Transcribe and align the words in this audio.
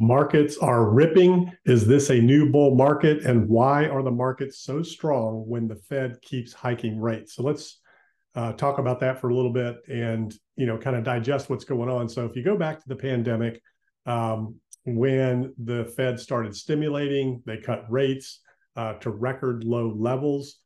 Markets 0.00 0.56
are 0.58 0.88
ripping. 0.88 1.50
Is 1.64 1.86
this 1.86 2.10
a 2.10 2.20
new 2.20 2.52
bull 2.52 2.76
market? 2.76 3.24
And 3.24 3.48
why 3.48 3.86
are 3.86 4.02
the 4.02 4.12
markets 4.12 4.60
so 4.60 4.80
strong 4.82 5.44
when 5.48 5.66
the 5.66 5.74
Fed 5.74 6.22
keeps 6.22 6.52
hiking 6.52 7.00
rates? 7.00 7.34
So 7.34 7.42
let's 7.42 7.80
uh, 8.36 8.52
talk 8.52 8.78
about 8.78 9.00
that 9.00 9.20
for 9.20 9.30
a 9.30 9.34
little 9.34 9.52
bit 9.52 9.78
and 9.88 10.32
you 10.54 10.66
know 10.66 10.78
kind 10.78 10.94
of 10.94 11.02
digest 11.02 11.50
what's 11.50 11.64
going 11.64 11.88
on. 11.88 12.08
So 12.08 12.24
if 12.24 12.36
you 12.36 12.44
go 12.44 12.56
back 12.56 12.80
to 12.80 12.88
the 12.88 12.94
pandemic, 12.94 13.60
um, 14.06 14.54
when 14.84 15.52
the 15.58 15.84
Fed 15.96 16.20
started 16.20 16.54
stimulating, 16.54 17.42
they 17.44 17.56
cut 17.56 17.84
rates 17.90 18.40
uh, 18.76 18.94
to 18.94 19.10
record 19.10 19.64
low 19.64 19.88
levels, 19.88 20.60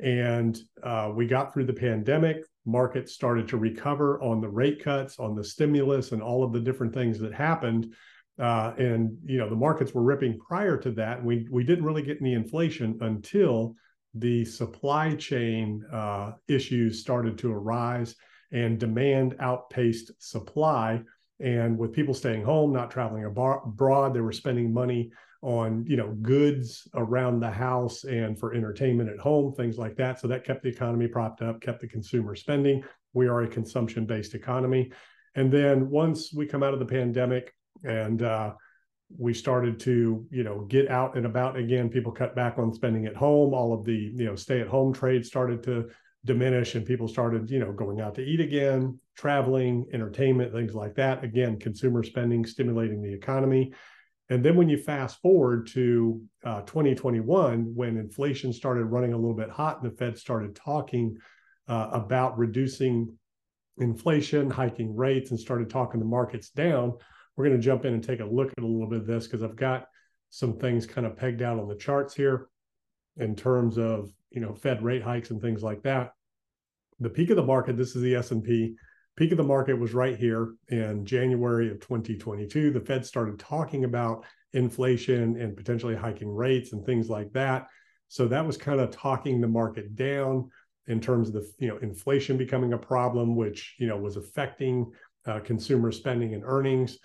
and 0.00 0.58
uh, 0.82 1.12
we 1.14 1.26
got 1.26 1.52
through 1.52 1.66
the 1.66 1.74
pandemic. 1.74 2.38
Markets 2.64 3.12
started 3.12 3.48
to 3.48 3.58
recover 3.58 4.20
on 4.22 4.40
the 4.40 4.48
rate 4.48 4.82
cuts, 4.82 5.18
on 5.18 5.34
the 5.34 5.44
stimulus, 5.44 6.12
and 6.12 6.22
all 6.22 6.42
of 6.42 6.52
the 6.54 6.60
different 6.60 6.94
things 6.94 7.18
that 7.18 7.34
happened. 7.34 7.92
Uh, 8.38 8.72
and 8.78 9.16
you 9.24 9.38
know 9.38 9.48
the 9.48 9.56
markets 9.56 9.92
were 9.92 10.02
ripping 10.02 10.38
prior 10.38 10.76
to 10.76 10.90
that. 10.92 11.24
We 11.24 11.46
we 11.50 11.64
didn't 11.64 11.84
really 11.84 12.02
get 12.02 12.20
any 12.20 12.34
inflation 12.34 12.98
until 13.00 13.74
the 14.14 14.44
supply 14.44 15.14
chain 15.14 15.84
uh, 15.92 16.32
issues 16.46 17.00
started 17.00 17.36
to 17.38 17.52
arise 17.52 18.14
and 18.52 18.78
demand 18.78 19.36
outpaced 19.40 20.12
supply. 20.18 21.02
And 21.40 21.78
with 21.78 21.92
people 21.92 22.14
staying 22.14 22.44
home, 22.44 22.72
not 22.72 22.90
traveling 22.90 23.24
abroad, 23.24 24.14
they 24.14 24.20
were 24.20 24.32
spending 24.32 24.72
money 24.72 25.10
on 25.40 25.84
you 25.86 25.96
know 25.96 26.16
goods 26.20 26.88
around 26.94 27.40
the 27.40 27.50
house 27.50 28.02
and 28.04 28.38
for 28.38 28.54
entertainment 28.54 29.08
at 29.08 29.18
home, 29.18 29.52
things 29.54 29.78
like 29.78 29.96
that. 29.96 30.20
So 30.20 30.28
that 30.28 30.44
kept 30.44 30.62
the 30.62 30.68
economy 30.68 31.06
propped 31.06 31.42
up, 31.42 31.60
kept 31.60 31.80
the 31.80 31.88
consumer 31.88 32.34
spending. 32.34 32.82
We 33.12 33.28
are 33.28 33.42
a 33.42 33.48
consumption-based 33.48 34.34
economy. 34.34 34.92
And 35.34 35.52
then 35.52 35.90
once 35.90 36.32
we 36.32 36.46
come 36.46 36.62
out 36.62 36.72
of 36.72 36.80
the 36.80 36.86
pandemic, 36.86 37.54
and 37.84 38.22
uh, 38.22 38.52
we 39.16 39.32
started 39.32 39.80
to 39.80 40.26
you 40.30 40.44
know 40.44 40.60
get 40.68 40.90
out 40.90 41.16
and 41.16 41.26
about 41.26 41.56
again. 41.56 41.88
People 41.88 42.12
cut 42.12 42.36
back 42.36 42.58
on 42.58 42.72
spending 42.72 43.06
at 43.06 43.16
home. 43.16 43.54
All 43.54 43.72
of 43.72 43.84
the 43.84 43.94
you 43.94 44.24
know 44.24 44.34
stay 44.34 44.60
at 44.60 44.68
home 44.68 44.92
trade 44.92 45.24
started 45.24 45.62
to 45.64 45.88
diminish 46.24 46.74
and 46.74 46.84
people 46.84 47.08
started 47.08 47.48
you 47.50 47.58
know 47.58 47.72
going 47.72 48.00
out 48.00 48.14
to 48.16 48.22
eat 48.22 48.40
again 48.40 48.98
traveling 49.16 49.86
entertainment 49.92 50.52
things 50.52 50.74
like 50.74 50.94
that. 50.96 51.24
Again 51.24 51.58
consumer 51.58 52.02
spending 52.02 52.44
stimulating 52.44 53.02
the 53.02 53.12
economy. 53.12 53.72
And 54.30 54.44
then 54.44 54.56
when 54.56 54.68
you 54.68 54.76
fast 54.76 55.22
forward 55.22 55.68
to 55.68 56.20
uh, 56.44 56.60
2021 56.62 57.72
when 57.74 57.96
inflation 57.96 58.52
started 58.52 58.84
running 58.84 59.14
a 59.14 59.16
little 59.16 59.34
bit 59.34 59.48
hot 59.48 59.82
and 59.82 59.90
the 59.90 59.96
fed 59.96 60.18
started 60.18 60.54
talking 60.54 61.16
uh, 61.66 61.88
about 61.92 62.36
reducing 62.36 63.16
inflation 63.78 64.50
hiking 64.50 64.94
rates 64.94 65.30
and 65.30 65.40
started 65.40 65.70
talking 65.70 65.98
the 65.98 66.06
markets 66.06 66.50
down 66.50 66.92
we're 67.38 67.44
going 67.44 67.56
to 67.56 67.64
jump 67.64 67.84
in 67.84 67.94
and 67.94 68.02
take 68.02 68.18
a 68.18 68.24
look 68.24 68.50
at 68.58 68.64
a 68.64 68.66
little 68.66 68.88
bit 68.88 68.98
of 68.98 69.06
this 69.06 69.28
because 69.28 69.44
I've 69.44 69.54
got 69.54 69.86
some 70.28 70.58
things 70.58 70.86
kind 70.86 71.06
of 71.06 71.16
pegged 71.16 71.40
out 71.40 71.60
on 71.60 71.68
the 71.68 71.76
charts 71.76 72.12
here 72.12 72.48
in 73.16 73.36
terms 73.36 73.78
of 73.78 74.10
you 74.30 74.40
know 74.40 74.52
Fed 74.52 74.82
rate 74.82 75.04
hikes 75.04 75.30
and 75.30 75.40
things 75.40 75.62
like 75.62 75.80
that. 75.84 76.14
The 76.98 77.08
peak 77.08 77.30
of 77.30 77.36
the 77.36 77.44
market, 77.44 77.76
this 77.76 77.94
is 77.94 78.02
the 78.02 78.16
S&P. 78.16 78.74
Peak 79.16 79.30
of 79.30 79.38
the 79.38 79.44
market 79.44 79.78
was 79.78 79.94
right 79.94 80.18
here 80.18 80.54
in 80.68 81.06
January 81.06 81.70
of 81.70 81.78
2022. 81.78 82.72
The 82.72 82.80
Fed 82.80 83.06
started 83.06 83.38
talking 83.38 83.84
about 83.84 84.24
inflation 84.52 85.40
and 85.40 85.56
potentially 85.56 85.94
hiking 85.94 86.34
rates 86.34 86.72
and 86.72 86.84
things 86.84 87.08
like 87.08 87.32
that. 87.34 87.68
So 88.08 88.26
that 88.26 88.44
was 88.44 88.56
kind 88.56 88.80
of 88.80 88.90
talking 88.90 89.40
the 89.40 89.46
market 89.46 89.94
down 89.94 90.50
in 90.88 91.00
terms 91.00 91.28
of 91.28 91.34
the 91.34 91.48
you 91.60 91.68
know 91.68 91.76
inflation 91.78 92.36
becoming 92.36 92.72
a 92.72 92.78
problem, 92.78 93.36
which 93.36 93.76
you 93.78 93.86
know 93.86 93.96
was 93.96 94.16
affecting 94.16 94.90
uh, 95.24 95.38
consumer 95.38 95.92
spending 95.92 96.34
and 96.34 96.42
earnings. 96.44 96.98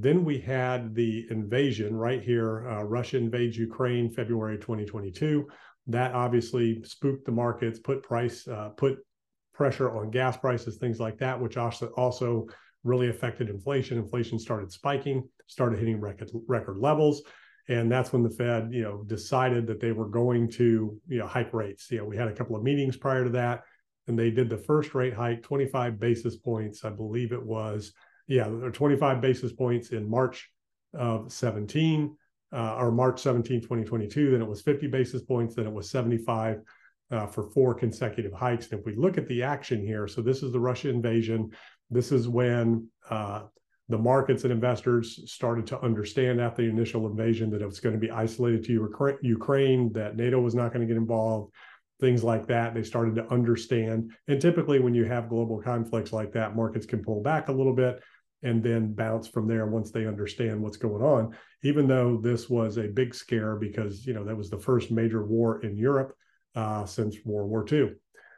Then 0.00 0.24
we 0.24 0.38
had 0.38 0.94
the 0.94 1.26
invasion 1.30 1.96
right 1.96 2.22
here. 2.22 2.68
Uh, 2.68 2.82
Russia 2.84 3.16
invades 3.16 3.56
Ukraine, 3.56 4.10
February 4.10 4.56
2022. 4.58 5.48
That 5.88 6.14
obviously 6.14 6.82
spooked 6.84 7.24
the 7.24 7.32
markets, 7.32 7.78
put 7.78 8.02
price, 8.02 8.46
uh, 8.46 8.70
put 8.70 8.98
pressure 9.54 9.90
on 9.90 10.10
gas 10.10 10.36
prices, 10.36 10.76
things 10.76 11.00
like 11.00 11.18
that, 11.18 11.40
which 11.40 11.56
also 11.56 11.86
also 11.96 12.46
really 12.84 13.08
affected 13.08 13.48
inflation. 13.48 13.98
Inflation 13.98 14.38
started 14.38 14.70
spiking, 14.70 15.28
started 15.46 15.78
hitting 15.78 16.00
record 16.00 16.30
record 16.46 16.78
levels, 16.78 17.22
and 17.68 17.90
that's 17.90 18.12
when 18.12 18.22
the 18.22 18.30
Fed, 18.30 18.68
you 18.72 18.82
know, 18.82 19.02
decided 19.04 19.66
that 19.66 19.80
they 19.80 19.92
were 19.92 20.08
going 20.08 20.48
to, 20.52 21.00
you 21.08 21.18
know, 21.18 21.26
hike 21.26 21.52
rates. 21.52 21.90
You 21.90 21.98
know, 21.98 22.04
we 22.04 22.16
had 22.16 22.28
a 22.28 22.34
couple 22.34 22.54
of 22.54 22.62
meetings 22.62 22.96
prior 22.96 23.24
to 23.24 23.30
that, 23.30 23.62
and 24.06 24.18
they 24.18 24.30
did 24.30 24.48
the 24.48 24.58
first 24.58 24.94
rate 24.94 25.14
hike, 25.14 25.42
25 25.42 25.98
basis 25.98 26.36
points, 26.36 26.84
I 26.84 26.90
believe 26.90 27.32
it 27.32 27.42
was 27.44 27.92
yeah, 28.28 28.44
25 28.44 29.20
basis 29.20 29.52
points 29.52 29.90
in 29.90 30.08
March 30.08 30.50
of 30.94 31.32
17 31.32 32.14
uh, 32.52 32.76
or 32.76 32.92
March 32.92 33.20
17, 33.20 33.62
2022. 33.62 34.30
Then 34.30 34.42
it 34.42 34.48
was 34.48 34.62
50 34.62 34.86
basis 34.86 35.22
points. 35.22 35.54
Then 35.54 35.66
it 35.66 35.72
was 35.72 35.90
75 35.90 36.60
uh, 37.10 37.26
for 37.26 37.50
four 37.50 37.74
consecutive 37.74 38.32
hikes. 38.32 38.70
And 38.70 38.80
if 38.80 38.86
we 38.86 38.94
look 38.96 39.18
at 39.18 39.26
the 39.28 39.42
action 39.42 39.84
here, 39.84 40.06
so 40.06 40.20
this 40.20 40.42
is 40.42 40.52
the 40.52 40.60
Russia 40.60 40.90
invasion. 40.90 41.50
This 41.90 42.12
is 42.12 42.28
when 42.28 42.88
uh, 43.08 43.44
the 43.88 43.98
markets 43.98 44.44
and 44.44 44.52
investors 44.52 45.30
started 45.30 45.66
to 45.68 45.80
understand 45.80 46.40
after 46.40 46.62
the 46.62 46.68
initial 46.68 47.06
invasion 47.06 47.50
that 47.50 47.62
it 47.62 47.66
was 47.66 47.80
going 47.80 47.94
to 47.94 48.00
be 48.00 48.10
isolated 48.10 48.62
to 48.64 49.18
Ukraine, 49.22 49.92
that 49.94 50.16
NATO 50.16 50.38
was 50.38 50.54
not 50.54 50.72
going 50.72 50.86
to 50.86 50.86
get 50.86 51.00
involved, 51.00 51.54
things 51.98 52.22
like 52.22 52.46
that. 52.48 52.74
They 52.74 52.82
started 52.82 53.14
to 53.14 53.26
understand. 53.32 54.12
And 54.28 54.38
typically, 54.38 54.78
when 54.78 54.94
you 54.94 55.06
have 55.06 55.30
global 55.30 55.62
conflicts 55.62 56.12
like 56.12 56.32
that, 56.32 56.54
markets 56.54 56.84
can 56.84 57.02
pull 57.02 57.22
back 57.22 57.48
a 57.48 57.52
little 57.52 57.74
bit 57.74 58.02
and 58.42 58.62
then 58.62 58.92
bounce 58.92 59.26
from 59.26 59.48
there 59.48 59.66
once 59.66 59.90
they 59.90 60.06
understand 60.06 60.62
what's 60.62 60.76
going 60.76 61.02
on. 61.02 61.36
Even 61.62 61.88
though 61.88 62.18
this 62.22 62.48
was 62.48 62.76
a 62.76 62.88
big 62.88 63.14
scare 63.14 63.56
because 63.56 64.06
you 64.06 64.14
know 64.14 64.24
that 64.24 64.36
was 64.36 64.50
the 64.50 64.58
first 64.58 64.90
major 64.90 65.24
war 65.24 65.60
in 65.62 65.76
europe 65.76 66.14
uh, 66.54 66.84
since 66.84 67.16
world 67.24 67.50
war 67.50 67.66
ii 67.72 67.90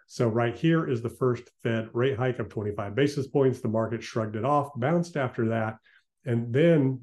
so 0.06 0.26
right 0.26 0.56
here 0.56 0.88
is 0.88 1.02
the 1.02 1.08
first 1.08 1.44
fed 1.62 1.88
rate 1.92 2.16
hike 2.16 2.40
of 2.40 2.48
25 2.48 2.96
basis 2.96 3.28
points. 3.28 3.60
The 3.60 3.68
market 3.68 4.02
shrugged 4.02 4.36
it 4.36 4.44
off 4.44 4.70
bounced 4.76 5.16
after 5.16 5.48
that 5.48 5.76
and 6.24 6.52
then 6.52 7.00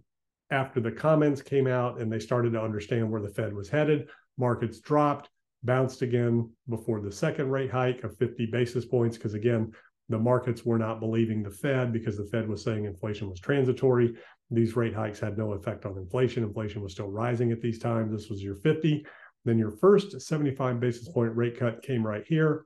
after 0.50 0.80
the 0.80 0.92
comments 0.92 1.42
came 1.42 1.68
out 1.68 2.00
and 2.00 2.12
they 2.12 2.20
started 2.20 2.54
to 2.54 2.62
understand 2.62 3.10
where 3.10 3.22
the 3.22 3.30
fed 3.30 3.54
was 3.54 3.70
headed 3.70 4.10
markets 4.38 4.80
dropped 4.80 5.30
bounced 5.64 6.02
again 6.02 6.52
before 6.70 7.02
the 7.02 7.12
second 7.12 7.50
rate 7.50 7.72
hike 7.72 8.04
of 8.04 8.18
50 8.18 8.46
basis 8.48 8.86
points. 8.86 9.18
Because 9.18 9.34
again 9.34 9.72
the 10.10 10.18
markets 10.18 10.66
were 10.66 10.78
not 10.78 11.00
believing 11.00 11.44
the 11.44 11.52
Fed 11.52 11.92
because 11.92 12.18
the 12.18 12.26
Fed 12.26 12.48
was 12.48 12.64
saying 12.64 12.86
inflation 12.86 13.30
was 13.30 13.40
transitory. 13.40 14.16
These 14.50 14.76
rate 14.76 14.94
hikes 14.94 15.20
had 15.20 15.38
no 15.38 15.52
effect 15.54 15.86
on 15.86 15.98
inflation. 15.98 16.44
Inflation 16.44 16.82
was 16.82 16.94
still 16.94 17.10
rising 17.10 17.52
at 17.52 17.62
these 17.62 17.80
times. 17.80 18.12
This 18.12 18.30
was 18.30 18.42
your 18.42 18.56
50. 18.56 19.06
Then 19.44 19.58
your 19.58 19.72
first 19.72 20.22
75 20.22 20.80
basis 20.80 21.10
point 21.10 21.36
rate 21.36 21.60
cut 21.60 21.82
came 21.82 22.06
right 22.06 22.24
here. 22.26 22.66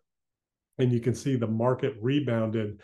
And 0.77 0.91
you 0.91 0.99
can 0.99 1.15
see 1.15 1.35
the 1.35 1.47
market 1.47 1.95
rebounded 1.99 2.81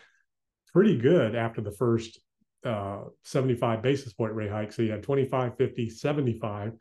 pretty 0.73 0.97
good 0.97 1.35
after 1.35 1.61
the 1.61 1.71
first 1.71 2.19
uh, 2.63 3.01
75 3.23 3.81
basis 3.83 4.13
point 4.13 4.33
rate 4.33 4.51
hike. 4.51 4.71
So 4.71 4.81
you 4.81 4.91
had 4.91 5.03
25, 5.03 5.55
50, 5.57 5.89
75. 5.89 6.73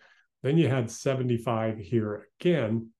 Then 0.42 0.56
you 0.56 0.68
had 0.68 0.90
75 0.90 1.78
here 1.78 2.28
again. 2.40 2.90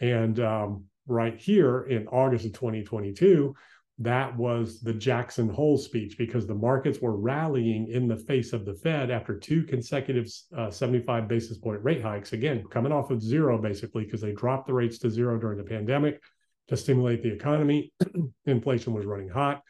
And 0.00 0.38
um, 0.40 0.84
right 1.06 1.38
here 1.38 1.82
in 1.82 2.06
August 2.08 2.46
of 2.46 2.52
2022, 2.52 3.54
that 3.98 4.36
was 4.36 4.80
the 4.80 4.92
Jackson 4.92 5.48
Hole 5.48 5.78
speech 5.78 6.18
because 6.18 6.46
the 6.46 6.54
markets 6.54 7.00
were 7.00 7.16
rallying 7.16 7.88
in 7.88 8.06
the 8.06 8.16
face 8.16 8.52
of 8.52 8.66
the 8.66 8.74
Fed 8.74 9.10
after 9.10 9.38
two 9.38 9.62
consecutive 9.62 10.30
uh, 10.56 10.70
75 10.70 11.26
basis 11.26 11.56
point 11.56 11.82
rate 11.82 12.02
hikes. 12.02 12.34
Again, 12.34 12.62
coming 12.70 12.92
off 12.92 13.10
of 13.10 13.22
zero 13.22 13.56
basically 13.56 14.04
because 14.04 14.20
they 14.20 14.32
dropped 14.32 14.66
the 14.66 14.74
rates 14.74 14.98
to 14.98 15.10
zero 15.10 15.38
during 15.38 15.56
the 15.56 15.64
pandemic 15.64 16.20
to 16.68 16.76
stimulate 16.76 17.22
the 17.22 17.32
economy. 17.32 17.92
inflation 18.46 18.92
was 18.92 19.06
running 19.06 19.30
hot. 19.30 19.62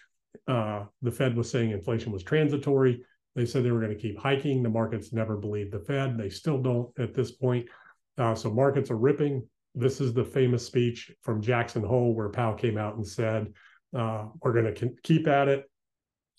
Uh, 0.48 0.84
the 1.02 1.12
Fed 1.12 1.36
was 1.36 1.48
saying 1.48 1.70
inflation 1.70 2.10
was 2.10 2.24
transitory. 2.24 3.02
They 3.36 3.46
said 3.46 3.62
they 3.62 3.70
were 3.70 3.80
going 3.80 3.94
to 3.94 4.00
keep 4.00 4.18
hiking. 4.18 4.62
The 4.62 4.68
markets 4.68 5.12
never 5.12 5.36
believed 5.36 5.72
the 5.72 5.80
Fed. 5.80 6.18
They 6.18 6.30
still 6.30 6.60
don't 6.60 6.90
at 6.98 7.14
this 7.14 7.30
point. 7.30 7.66
Uh, 8.18 8.34
so 8.34 8.50
markets 8.50 8.90
are 8.90 8.96
ripping. 8.96 9.46
This 9.74 10.00
is 10.00 10.14
the 10.14 10.24
famous 10.24 10.66
speech 10.66 11.12
from 11.22 11.42
Jackson 11.42 11.84
Hole 11.84 12.14
where 12.14 12.30
Powell 12.30 12.54
came 12.54 12.78
out 12.78 12.96
and 12.96 13.06
said, 13.06 13.52
uh, 13.96 14.26
we're 14.42 14.52
going 14.52 14.74
to 14.74 14.90
keep 15.02 15.26
at 15.26 15.48
it 15.48 15.64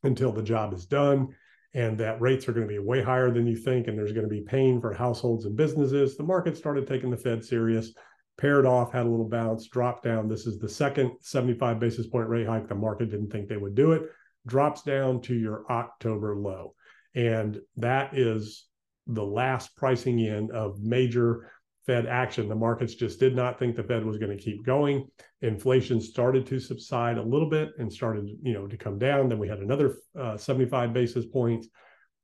until 0.03 0.31
the 0.31 0.43
job 0.43 0.73
is 0.73 0.85
done 0.85 1.29
and 1.73 1.97
that 1.97 2.21
rates 2.21 2.47
are 2.47 2.53
going 2.53 2.67
to 2.67 2.73
be 2.73 2.79
way 2.79 3.01
higher 3.01 3.31
than 3.31 3.45
you 3.45 3.55
think 3.55 3.87
and 3.87 3.97
there's 3.97 4.13
going 4.13 4.27
to 4.27 4.29
be 4.29 4.41
pain 4.41 4.79
for 4.79 4.93
households 4.93 5.45
and 5.45 5.57
businesses. 5.57 6.15
The 6.15 6.23
market 6.23 6.55
started 6.55 6.87
taking 6.87 7.09
the 7.09 7.17
fed 7.17 7.43
serious 7.43 7.93
paired 8.37 8.65
off 8.65 8.91
had 8.91 9.05
a 9.05 9.09
little 9.09 9.27
bounce 9.27 9.67
dropped 9.67 10.03
down. 10.03 10.27
This 10.27 10.45
is 10.45 10.59
the 10.59 10.69
second 10.69 11.11
75 11.21 11.79
basis 11.79 12.07
point 12.07 12.29
rate 12.29 12.47
hike. 12.47 12.67
The 12.67 12.75
market 12.75 13.09
didn't 13.09 13.31
think 13.31 13.47
they 13.47 13.57
would 13.57 13.75
do 13.75 13.93
it. 13.93 14.03
Drops 14.45 14.83
down 14.83 15.21
to 15.21 15.35
your 15.35 15.69
october 15.71 16.35
low. 16.35 16.75
And 17.15 17.59
that 17.77 18.15
is 18.15 18.67
the 19.07 19.25
last 19.25 19.75
pricing 19.75 20.19
in 20.19 20.51
of 20.51 20.79
major 20.81 21.51
Fed 21.87 22.05
action. 22.05 22.49
The 22.49 22.55
markets 22.55 22.95
just 22.95 23.19
did 23.19 23.35
not 23.35 23.57
think 23.57 23.75
the 23.75 23.83
Fed 23.83 24.05
was 24.05 24.17
going 24.17 24.37
to 24.37 24.43
keep 24.43 24.65
going. 24.65 25.07
Inflation 25.41 26.01
started 26.01 26.45
to 26.47 26.59
subside 26.59 27.17
a 27.17 27.23
little 27.23 27.49
bit 27.49 27.69
and 27.79 27.91
started, 27.91 28.27
you 28.43 28.53
know, 28.53 28.67
to 28.67 28.77
come 28.77 28.99
down. 28.99 29.29
Then 29.29 29.39
we 29.39 29.47
had 29.47 29.59
another 29.59 29.95
uh, 30.19 30.37
75 30.37 30.93
basis 30.93 31.25
points. 31.25 31.69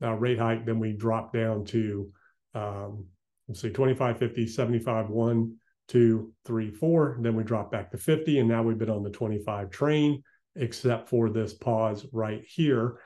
uh, 0.04 0.13
rate 0.13 0.38
hike. 0.38 0.65
Then 0.65 0.80
we 0.80 0.92
dropped 0.94 1.33
down 1.33 1.63
to, 1.65 2.12
um, 2.54 3.06
let's 3.48 3.62
see, 3.62 3.69
25, 3.69 4.19
50, 4.19 4.48
75, 4.48 5.10
1, 5.10 5.56
2, 5.88 6.33
3, 6.45 6.71
4. 6.71 7.18
Then 7.21 7.36
we 7.36 7.44
dropped 7.44 7.71
back 7.71 7.92
to 7.92 7.98
50. 7.98 8.39
And 8.39 8.50
now 8.50 8.63
we've 8.63 8.77
been 8.77 8.89
on 8.89 9.04
the 9.04 9.10
25 9.10 9.69
train, 9.69 10.24
except 10.56 11.10
for 11.10 11.30
this 11.30 11.54
pause 11.54 12.06
right 12.12 12.44
here 12.45 12.98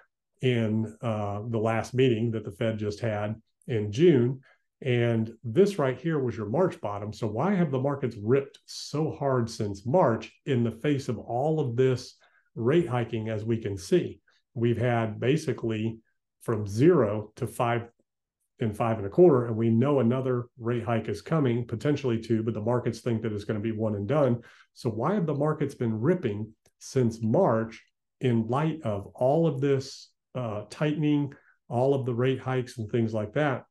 in 0.42 0.96
uh, 1.02 1.42
the 1.50 1.58
last 1.58 1.94
meeting 1.94 2.32
that 2.32 2.46
the 2.46 2.52
Fed 2.52 2.78
just 2.78 3.00
had 3.00 3.36
in 3.68 3.92
June. 3.92 4.42
And 4.82 5.34
this 5.44 5.80
right 5.80 6.00
here 6.00 6.20
was 6.20 6.38
your 6.38 6.50
March 6.50 6.80
bottom. 6.80 7.12
So 7.12 7.28
why 7.28 7.56
have 7.56 7.72
the 7.72 7.80
markets 7.80 8.16
ripped 8.22 8.60
so 8.66 9.12
hard 9.12 9.50
since 9.50 9.86
March 9.86 10.32
in 10.46 10.64
the 10.64 10.72
face 10.72 11.10
of 11.10 11.18
all 11.18 11.60
of 11.60 11.76
this 11.76 12.16
rate 12.56 12.88
hiking 12.88 13.30
as 13.30 13.44
we 13.44 13.58
can 13.58 13.78
see? 13.78 14.22
We've 14.54 14.78
had 14.78 15.20
basically 15.20 16.00
from 16.42 16.68
zero 16.68 17.32
to 17.38 17.48
five 17.48 17.90
and 18.60 18.76
five 18.76 18.98
and 18.98 19.06
a 19.06 19.10
quarter, 19.10 19.46
and 19.46 19.56
we 19.56 19.70
know 19.70 20.00
another 20.00 20.46
rate 20.58 20.84
hike 20.84 21.10
is 21.10 21.22
coming, 21.22 21.66
potentially 21.66 22.20
two, 22.20 22.42
but 22.42 22.54
the 22.54 22.62
markets 22.62 23.00
think 23.00 23.22
that 23.22 23.32
it's 23.32 23.44
going 23.44 23.60
to 23.60 23.64
be 23.64 23.76
one 23.76 23.96
and 23.96 24.08
done. 24.08 24.42
So 24.74 24.90
why 24.90 25.14
have 25.14 25.26
the 25.26 25.36
markets 25.36 25.76
been 25.76 26.00
ripping 26.00 26.54
since 26.80 27.22
March 27.22 27.84
in 28.22 28.48
light 28.48 28.82
of 28.84 29.08
all 29.14 29.46
of 29.46 29.62
this 29.62 30.10
uh, 30.34 30.64
tightening, 30.70 31.34
all 31.68 31.94
of 31.94 32.06
the 32.06 32.16
rate 32.16 32.40
hikes 32.40 32.78
and 32.78 32.90
things 32.90 33.14
like 33.14 33.34
that? 33.34 33.66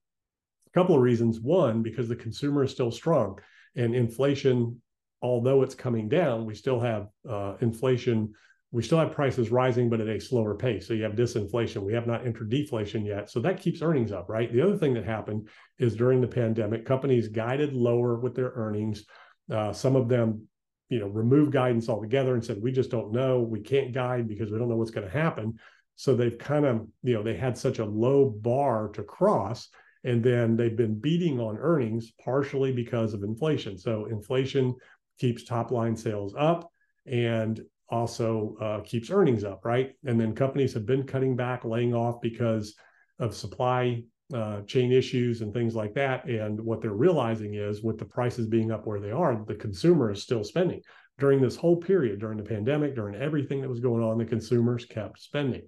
A 0.77 0.79
couple 0.79 0.95
of 0.95 1.01
reasons. 1.01 1.41
One, 1.41 1.83
because 1.83 2.07
the 2.07 2.17
consumer 2.17 2.63
is 2.63 2.71
still 2.71 2.91
strong 2.91 3.39
and 3.77 3.95
inflation, 3.95 4.83
although 5.23 5.63
it's 5.63 5.75
coming 5.75 6.07
down, 6.07 6.45
we 6.45 6.55
still 6.55 6.79
have 6.81 7.09
uh, 7.27 7.55
inflation. 7.63 8.35
We 8.73 8.83
still 8.83 8.99
have 8.99 9.13
prices 9.13 9.51
rising, 9.51 9.89
but 9.89 10.03
at 10.03 10.09
a 10.09 10.21
slower 10.21 10.55
pace. 10.55 10.87
So 10.87 10.93
you 10.93 11.05
have 11.05 11.13
disinflation. 11.13 11.83
We 11.83 11.95
have 11.95 12.07
not 12.07 12.27
entered 12.27 12.51
deflation 12.51 13.07
yet. 13.07 13.31
So 13.31 13.41
that 13.41 13.59
keeps 13.59 13.81
earnings 13.81 14.13
up, 14.13 14.29
right? 14.29 14.53
The 14.53 14.61
other 14.61 14.77
thing 14.77 14.93
that 14.95 15.07
happened 15.07 15.49
is 15.79 15.97
during 15.97 16.21
the 16.21 16.29
pandemic, 16.29 16.85
companies 16.85 17.29
guided 17.29 17.73
lower 17.73 18.19
with 18.19 18.35
their 18.35 18.53
earnings. 18.55 19.07
Uh, 19.51 19.73
some 19.73 19.97
of 19.97 20.11
them, 20.11 20.47
you 20.91 20.99
know, 20.99 21.07
removed 21.07 21.53
guidance 21.53 21.89
altogether 21.89 22.35
and 22.35 22.45
said, 22.45 22.61
we 22.61 22.71
just 22.71 22.91
don't 22.91 23.13
know. 23.13 23.41
We 23.41 23.61
can't 23.61 23.95
guide 23.95 24.29
because 24.29 24.51
we 24.51 24.59
don't 24.59 24.69
know 24.69 24.77
what's 24.77 24.91
going 24.91 25.07
to 25.07 25.19
happen. 25.19 25.55
So 25.95 26.15
they've 26.15 26.37
kind 26.37 26.67
of, 26.67 26.87
you 27.03 27.15
know, 27.15 27.23
they 27.23 27.35
had 27.35 27.57
such 27.57 27.79
a 27.79 27.85
low 27.87 28.29
bar 28.29 28.89
to 28.89 29.03
cross 29.03 29.71
and 30.07 30.23
then 30.23 30.57
they've 30.57 30.77
been 30.77 30.99
beating 30.99 31.41
on 31.41 31.59
earnings 31.59 32.13
partially 32.25 32.73
because 32.73 33.13
of 33.13 33.25
inflation. 33.25 33.77
So 33.77 34.07
inflation 34.07 34.77
keeps 35.19 35.43
top 35.43 35.73
line 35.73 35.97
sales 35.97 36.33
up 36.39 36.71
and 37.07 37.61
also 37.89 38.57
uh, 38.61 38.81
keeps 38.83 39.11
earnings 39.11 39.43
up, 39.43 39.65
right? 39.65 39.95
And 40.05 40.19
then 40.19 40.35
companies 40.35 40.73
have 40.75 40.87
been 40.87 41.03
cutting 41.03 41.35
back, 41.35 41.65
laying 41.65 41.93
off 41.93 42.21
because 42.21 42.75
of 43.19 43.35
supply 43.35 44.05
uh, 44.33 44.63
chain 44.63 44.93
issues 44.93 45.41
and 45.41 45.53
things 45.53 45.75
like 45.75 45.95
that. 45.95 46.27
And 46.27 46.61
what 46.61 46.81
they're 46.81 46.93
realizing 46.93 47.55
is 47.55 47.83
with 47.83 47.99
the 47.99 48.05
prices 48.05 48.47
being 48.47 48.71
up 48.71 48.87
where 48.87 49.01
they 49.01 49.11
are, 49.11 49.45
the 49.45 49.55
consumer 49.57 50.13
is 50.13 50.23
still 50.23 50.45
spending. 50.45 50.83
During 51.19 51.41
this 51.41 51.57
whole 51.57 51.77
period, 51.77 52.21
during 52.21 52.39
the 52.39 52.45
pandemic, 52.45 52.95
during 52.95 53.17
everything 53.17 53.61
that 53.63 53.71
was 53.71 53.81
going 53.81 54.05
on, 54.05 54.19
the 54.19 54.25
consumers 54.25 54.85
kept 54.85 55.21
spending 55.21 55.63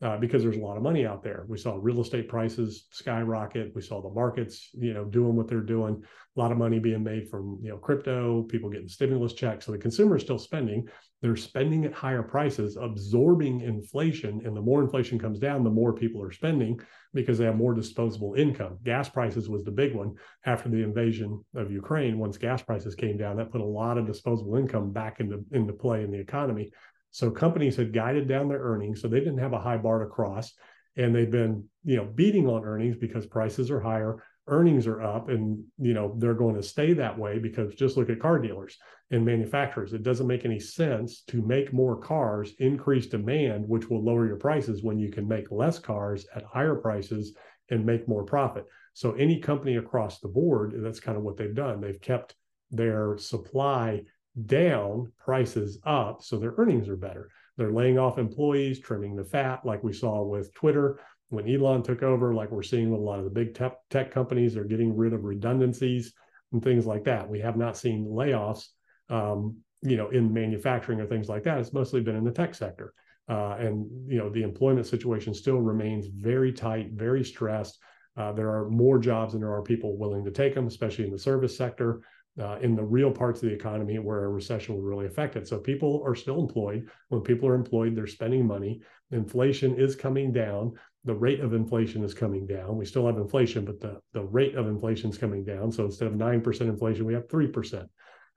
uh, 0.00 0.16
because 0.16 0.42
there's 0.42 0.56
a 0.56 0.60
lot 0.60 0.76
of 0.76 0.82
money 0.82 1.04
out 1.04 1.24
there. 1.24 1.44
We 1.48 1.58
saw 1.58 1.76
real 1.80 2.00
estate 2.00 2.28
prices 2.28 2.86
skyrocket. 2.92 3.72
We 3.74 3.82
saw 3.82 4.00
the 4.00 4.14
markets, 4.14 4.70
you 4.74 4.94
know, 4.94 5.04
doing 5.04 5.34
what 5.34 5.48
they're 5.48 5.60
doing. 5.60 6.00
A 6.36 6.40
lot 6.40 6.52
of 6.52 6.58
money 6.58 6.78
being 6.78 7.02
made 7.02 7.28
from 7.28 7.58
you 7.60 7.70
know 7.70 7.78
crypto, 7.78 8.42
people 8.44 8.70
getting 8.70 8.88
stimulus 8.88 9.32
checks. 9.32 9.66
So 9.66 9.72
the 9.72 9.78
consumer 9.78 10.16
is 10.16 10.22
still 10.22 10.38
spending. 10.38 10.86
They're 11.20 11.34
spending 11.34 11.84
at 11.84 11.92
higher 11.92 12.22
prices, 12.22 12.76
absorbing 12.80 13.62
inflation. 13.62 14.42
And 14.44 14.56
the 14.56 14.62
more 14.62 14.82
inflation 14.82 15.18
comes 15.18 15.40
down, 15.40 15.64
the 15.64 15.70
more 15.70 15.92
people 15.92 16.22
are 16.22 16.30
spending 16.30 16.78
because 17.12 17.38
they 17.38 17.46
have 17.46 17.56
more 17.56 17.74
disposable 17.74 18.34
income. 18.34 18.78
Gas 18.84 19.08
prices 19.08 19.48
was 19.48 19.64
the 19.64 19.72
big 19.72 19.96
one 19.96 20.14
after 20.46 20.68
the 20.68 20.82
invasion 20.82 21.44
of 21.56 21.72
Ukraine. 21.72 22.20
Once 22.20 22.38
gas 22.38 22.62
prices 22.62 22.94
came 22.94 23.16
down, 23.16 23.36
that 23.36 23.50
put 23.50 23.60
a 23.60 23.64
lot 23.64 23.98
of 23.98 24.06
disposable 24.06 24.54
income 24.54 24.92
back 24.92 25.18
into 25.18 25.44
into 25.50 25.72
play 25.72 26.04
in 26.04 26.12
the 26.12 26.20
economy. 26.20 26.70
So 27.18 27.32
companies 27.32 27.74
had 27.74 27.92
guided 27.92 28.28
down 28.28 28.48
their 28.48 28.60
earnings, 28.60 29.02
so 29.02 29.08
they 29.08 29.18
didn't 29.18 29.38
have 29.38 29.52
a 29.52 29.58
high 29.58 29.76
bar 29.76 29.98
to 29.98 30.06
cross, 30.06 30.54
and 30.96 31.12
they've 31.12 31.28
been, 31.28 31.64
you 31.82 31.96
know, 31.96 32.04
beating 32.04 32.46
on 32.46 32.64
earnings 32.64 32.94
because 32.94 33.26
prices 33.26 33.72
are 33.72 33.80
higher, 33.80 34.22
earnings 34.46 34.86
are 34.86 35.02
up, 35.02 35.28
and 35.28 35.64
you 35.78 35.94
know 35.94 36.14
they're 36.18 36.32
going 36.32 36.54
to 36.54 36.62
stay 36.62 36.92
that 36.92 37.18
way 37.18 37.40
because 37.40 37.74
just 37.74 37.96
look 37.96 38.08
at 38.08 38.20
car 38.20 38.38
dealers 38.38 38.78
and 39.10 39.24
manufacturers. 39.24 39.94
It 39.94 40.04
doesn't 40.04 40.28
make 40.28 40.44
any 40.44 40.60
sense 40.60 41.22
to 41.22 41.42
make 41.42 41.72
more 41.72 41.96
cars, 41.96 42.52
increase 42.60 43.08
demand, 43.08 43.68
which 43.68 43.90
will 43.90 44.04
lower 44.04 44.24
your 44.24 44.36
prices 44.36 44.84
when 44.84 45.00
you 45.00 45.10
can 45.10 45.26
make 45.26 45.50
less 45.50 45.80
cars 45.80 46.24
at 46.36 46.44
higher 46.44 46.76
prices 46.76 47.34
and 47.68 47.84
make 47.84 48.06
more 48.06 48.22
profit. 48.22 48.64
So 48.94 49.14
any 49.14 49.40
company 49.40 49.74
across 49.74 50.20
the 50.20 50.28
board, 50.28 50.72
that's 50.76 51.00
kind 51.00 51.18
of 51.18 51.24
what 51.24 51.36
they've 51.36 51.52
done. 51.52 51.80
They've 51.80 52.00
kept 52.00 52.36
their 52.70 53.18
supply 53.18 54.02
down, 54.46 55.12
prices 55.18 55.78
up, 55.84 56.22
so 56.22 56.38
their 56.38 56.54
earnings 56.58 56.88
are 56.88 56.96
better. 56.96 57.30
They're 57.56 57.72
laying 57.72 57.98
off 57.98 58.18
employees, 58.18 58.78
trimming 58.78 59.16
the 59.16 59.24
fat, 59.24 59.64
like 59.64 59.82
we 59.82 59.92
saw 59.92 60.22
with 60.22 60.54
Twitter 60.54 61.00
when 61.30 61.48
Elon 61.48 61.82
took 61.82 62.02
over, 62.02 62.34
like 62.34 62.50
we're 62.50 62.62
seeing 62.62 62.90
with 62.90 63.00
a 63.00 63.04
lot 63.04 63.18
of 63.18 63.24
the 63.24 63.30
big 63.30 63.54
tech, 63.54 63.76
tech 63.90 64.10
companies. 64.10 64.54
They're 64.54 64.64
getting 64.64 64.96
rid 64.96 65.12
of 65.12 65.24
redundancies 65.24 66.12
and 66.52 66.62
things 66.62 66.86
like 66.86 67.04
that. 67.04 67.28
We 67.28 67.40
have 67.40 67.56
not 67.56 67.76
seen 67.76 68.06
layoffs, 68.06 68.68
um, 69.10 69.56
you 69.82 69.96
know, 69.96 70.08
in 70.08 70.32
manufacturing 70.32 71.00
or 71.00 71.06
things 71.06 71.28
like 71.28 71.42
that. 71.44 71.58
It's 71.58 71.72
mostly 71.72 72.00
been 72.00 72.16
in 72.16 72.24
the 72.24 72.30
tech 72.30 72.54
sector. 72.54 72.94
Uh, 73.28 73.56
and 73.58 73.86
you 74.10 74.16
know 74.16 74.30
the 74.30 74.42
employment 74.42 74.86
situation 74.86 75.34
still 75.34 75.58
remains 75.58 76.06
very 76.06 76.50
tight, 76.50 76.92
very 76.92 77.22
stressed. 77.22 77.78
Uh, 78.16 78.32
there 78.32 78.48
are 78.48 78.70
more 78.70 78.98
jobs 78.98 79.32
than 79.32 79.42
there 79.42 79.52
are 79.52 79.62
people 79.62 79.98
willing 79.98 80.24
to 80.24 80.30
take 80.30 80.54
them, 80.54 80.66
especially 80.66 81.04
in 81.04 81.10
the 81.10 81.18
service 81.18 81.54
sector 81.54 82.00
uh, 82.40 82.58
in 82.60 82.76
the 82.76 82.84
real 82.84 83.10
parts 83.10 83.42
of 83.42 83.48
the 83.48 83.54
economy 83.54 83.98
where 83.98 84.24
a 84.24 84.28
recession 84.28 84.74
would 84.74 84.84
really 84.84 85.06
affect 85.06 85.36
it. 85.36 85.48
So 85.48 85.58
people 85.58 86.02
are 86.06 86.14
still 86.14 86.40
employed. 86.40 86.88
When 87.08 87.22
people 87.22 87.48
are 87.48 87.54
employed, 87.54 87.96
they're 87.96 88.06
spending 88.06 88.46
money. 88.46 88.80
Inflation 89.10 89.76
is 89.76 89.96
coming 89.96 90.32
down. 90.32 90.74
The 91.04 91.14
rate 91.14 91.40
of 91.40 91.52
inflation 91.52 92.04
is 92.04 92.14
coming 92.14 92.46
down. 92.46 92.76
We 92.76 92.84
still 92.84 93.06
have 93.06 93.16
inflation, 93.16 93.64
but 93.64 93.80
the, 93.80 94.00
the 94.12 94.24
rate 94.24 94.54
of 94.54 94.68
inflation 94.68 95.10
is 95.10 95.18
coming 95.18 95.44
down. 95.44 95.72
So 95.72 95.84
instead 95.84 96.08
of 96.08 96.14
9% 96.14 96.60
inflation, 96.60 97.06
we 97.06 97.14
have 97.14 97.28
3%. 97.28 97.88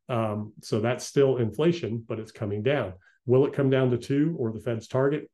Um, 0.10 0.54
so 0.62 0.80
that's 0.80 1.06
still 1.06 1.38
inflation, 1.38 2.04
but 2.08 2.20
it's 2.20 2.32
coming 2.32 2.64
down. 2.64 2.94
Will 3.26 3.46
it 3.46 3.54
come 3.54 3.70
down 3.70 3.92
to 3.92 3.98
two 3.98 4.36
or 4.40 4.52
the 4.52 4.60
Fed's 4.60 4.88
target? 4.88 5.30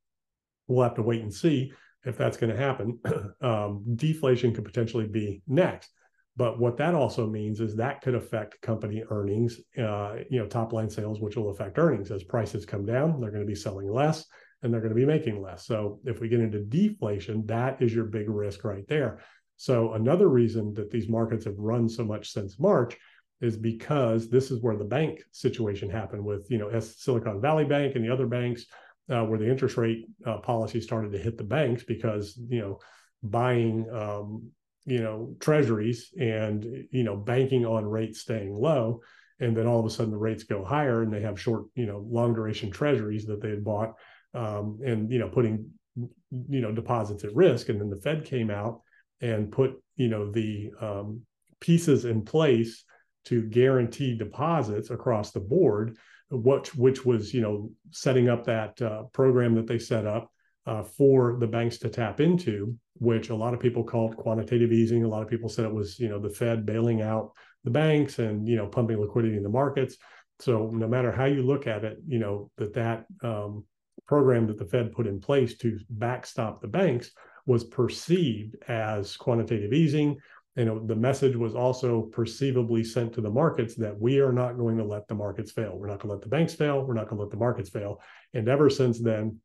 We'll 0.67 0.83
have 0.83 0.95
to 0.95 1.03
wait 1.03 1.21
and 1.21 1.33
see 1.33 1.71
if 2.05 2.17
that's 2.17 2.37
going 2.37 2.51
to 2.51 2.57
happen. 2.57 2.99
um, 3.41 3.83
deflation 3.95 4.53
could 4.53 4.65
potentially 4.65 5.07
be 5.07 5.41
next. 5.47 5.89
But 6.37 6.59
what 6.59 6.77
that 6.77 6.93
also 6.93 7.27
means 7.27 7.59
is 7.59 7.75
that 7.75 8.01
could 8.01 8.13
affect 8.13 8.61
company 8.61 9.03
earnings, 9.09 9.59
uh, 9.77 10.17
you 10.29 10.39
know, 10.39 10.45
top 10.45 10.71
line 10.71 10.89
sales, 10.89 11.19
which 11.19 11.35
will 11.35 11.49
affect 11.49 11.79
earnings 11.79 12.11
as 12.11 12.23
prices 12.23 12.63
come 12.65 12.85
down. 12.85 13.19
They're 13.19 13.31
going 13.31 13.43
to 13.43 13.47
be 13.47 13.55
selling 13.55 13.91
less 13.91 14.23
and 14.61 14.71
they're 14.71 14.81
going 14.81 14.93
to 14.93 14.95
be 14.95 15.05
making 15.05 15.41
less. 15.41 15.65
So 15.65 15.99
if 16.05 16.21
we 16.21 16.29
get 16.29 16.39
into 16.39 16.63
deflation, 16.63 17.45
that 17.47 17.81
is 17.81 17.93
your 17.93 18.05
big 18.05 18.29
risk 18.29 18.63
right 18.63 18.87
there. 18.87 19.19
So 19.55 19.93
another 19.93 20.29
reason 20.29 20.75
that 20.75 20.91
these 20.91 21.09
markets 21.09 21.45
have 21.45 21.57
run 21.57 21.89
so 21.89 22.05
much 22.05 22.31
since 22.31 22.59
March 22.59 22.95
is 23.41 23.57
because 23.57 24.29
this 24.29 24.51
is 24.51 24.61
where 24.61 24.77
the 24.77 24.83
bank 24.83 25.21
situation 25.31 25.89
happened 25.89 26.23
with, 26.23 26.47
you 26.51 26.59
know, 26.59 26.79
Silicon 26.79 27.41
Valley 27.41 27.65
Bank 27.65 27.95
and 27.95 28.05
the 28.05 28.13
other 28.13 28.27
banks, 28.27 28.65
uh, 29.09 29.23
where 29.23 29.39
the 29.39 29.49
interest 29.49 29.77
rate 29.77 30.05
uh, 30.25 30.37
policy 30.37 30.81
started 30.81 31.11
to 31.11 31.17
hit 31.17 31.37
the 31.37 31.43
banks 31.43 31.83
because, 31.83 32.39
you 32.49 32.59
know, 32.59 32.79
buying 33.23 33.89
um, 33.91 34.51
you 34.87 34.99
know 34.99 35.35
treasuries 35.39 36.11
and 36.19 36.65
you 36.91 37.03
know 37.03 37.15
banking 37.15 37.65
on 37.65 37.85
rates 37.85 38.21
staying 38.21 38.53
low 38.53 38.99
and 39.39 39.55
then 39.55 39.67
all 39.67 39.79
of 39.79 39.85
a 39.85 39.89
sudden 39.89 40.11
the 40.11 40.17
rates 40.17 40.43
go 40.43 40.63
higher 40.63 41.03
and 41.03 41.13
they 41.13 41.21
have 41.21 41.39
short 41.39 41.65
you 41.75 41.85
know 41.85 42.03
long 42.09 42.33
duration 42.33 42.71
treasuries 42.71 43.25
that 43.25 43.41
they 43.41 43.49
had 43.49 43.63
bought 43.63 43.93
um, 44.33 44.79
and 44.83 45.11
you 45.11 45.19
know 45.19 45.29
putting 45.29 45.69
you 45.95 46.61
know 46.61 46.71
deposits 46.71 47.23
at 47.23 47.35
risk. 47.35 47.69
And 47.69 47.79
then 47.79 47.89
the 47.89 48.01
fed 48.01 48.25
came 48.25 48.49
out 48.49 48.81
and 49.21 49.51
put 49.51 49.81
you 49.95 50.07
know 50.07 50.31
the 50.31 50.71
um, 50.79 51.21
pieces 51.59 52.05
in 52.05 52.23
place 52.23 52.83
to 53.25 53.43
guarantee 53.43 54.17
deposits 54.17 54.89
across 54.89 55.31
the 55.31 55.39
board 55.39 55.97
which 56.29 56.75
which 56.75 57.05
was 57.05 57.33
you 57.33 57.41
know 57.41 57.71
setting 57.91 58.29
up 58.29 58.45
that 58.45 58.81
uh, 58.81 59.03
program 59.13 59.55
that 59.55 59.65
they 59.65 59.79
set 59.79 60.05
up 60.05 60.31
uh, 60.67 60.83
for 60.83 61.37
the 61.39 61.47
banks 61.47 61.77
to 61.79 61.89
tap 61.89 62.19
into 62.19 62.77
which 62.99 63.29
a 63.29 63.35
lot 63.35 63.53
of 63.53 63.59
people 63.59 63.83
called 63.83 64.17
quantitative 64.17 64.71
easing. 64.71 65.03
A 65.03 65.07
lot 65.07 65.21
of 65.21 65.29
people 65.29 65.49
said 65.49 65.65
it 65.65 65.73
was, 65.73 65.99
you 65.99 66.09
know, 66.09 66.19
the 66.19 66.29
Fed 66.29 66.65
bailing 66.65 67.01
out 67.01 67.31
the 67.63 67.71
banks 67.71 68.19
and, 68.19 68.47
you 68.47 68.55
know, 68.55 68.67
pumping 68.67 68.99
liquidity 68.99 69.37
in 69.37 69.43
the 69.43 69.49
markets. 69.49 69.97
So 70.39 70.69
no 70.73 70.87
matter 70.87 71.11
how 71.11 71.25
you 71.25 71.41
look 71.41 71.67
at 71.67 71.83
it, 71.83 71.97
you 72.07 72.19
know, 72.19 72.51
that 72.57 72.73
that 72.73 73.05
um, 73.23 73.65
program 74.07 74.47
that 74.47 74.57
the 74.57 74.65
Fed 74.65 74.91
put 74.91 75.07
in 75.07 75.19
place 75.19 75.57
to 75.59 75.79
backstop 75.89 76.61
the 76.61 76.67
banks 76.67 77.11
was 77.45 77.63
perceived 77.63 78.55
as 78.67 79.15
quantitative 79.15 79.73
easing. 79.73 80.17
And 80.55 80.87
the 80.87 80.95
message 80.95 81.35
was 81.35 81.53
also 81.53 82.01
perceivably 82.01 82.83
sent 82.83 83.13
to 83.13 83.21
the 83.21 83.29
markets 83.29 83.75
that 83.75 83.99
we 83.99 84.19
are 84.19 84.33
not 84.33 84.57
going 84.57 84.77
to 84.77 84.83
let 84.83 85.07
the 85.07 85.13
markets 85.13 85.51
fail. 85.51 85.77
We're 85.77 85.87
not 85.87 85.99
going 85.99 86.09
to 86.09 86.15
let 86.15 86.23
the 86.23 86.29
banks 86.29 86.55
fail. 86.55 86.83
We're 86.83 86.95
not 86.95 87.07
going 87.07 87.17
to 87.17 87.23
let 87.23 87.31
the 87.31 87.37
markets 87.37 87.69
fail. 87.69 88.01
And 88.33 88.49
ever 88.49 88.69
since 88.69 88.99
then, 88.99 89.39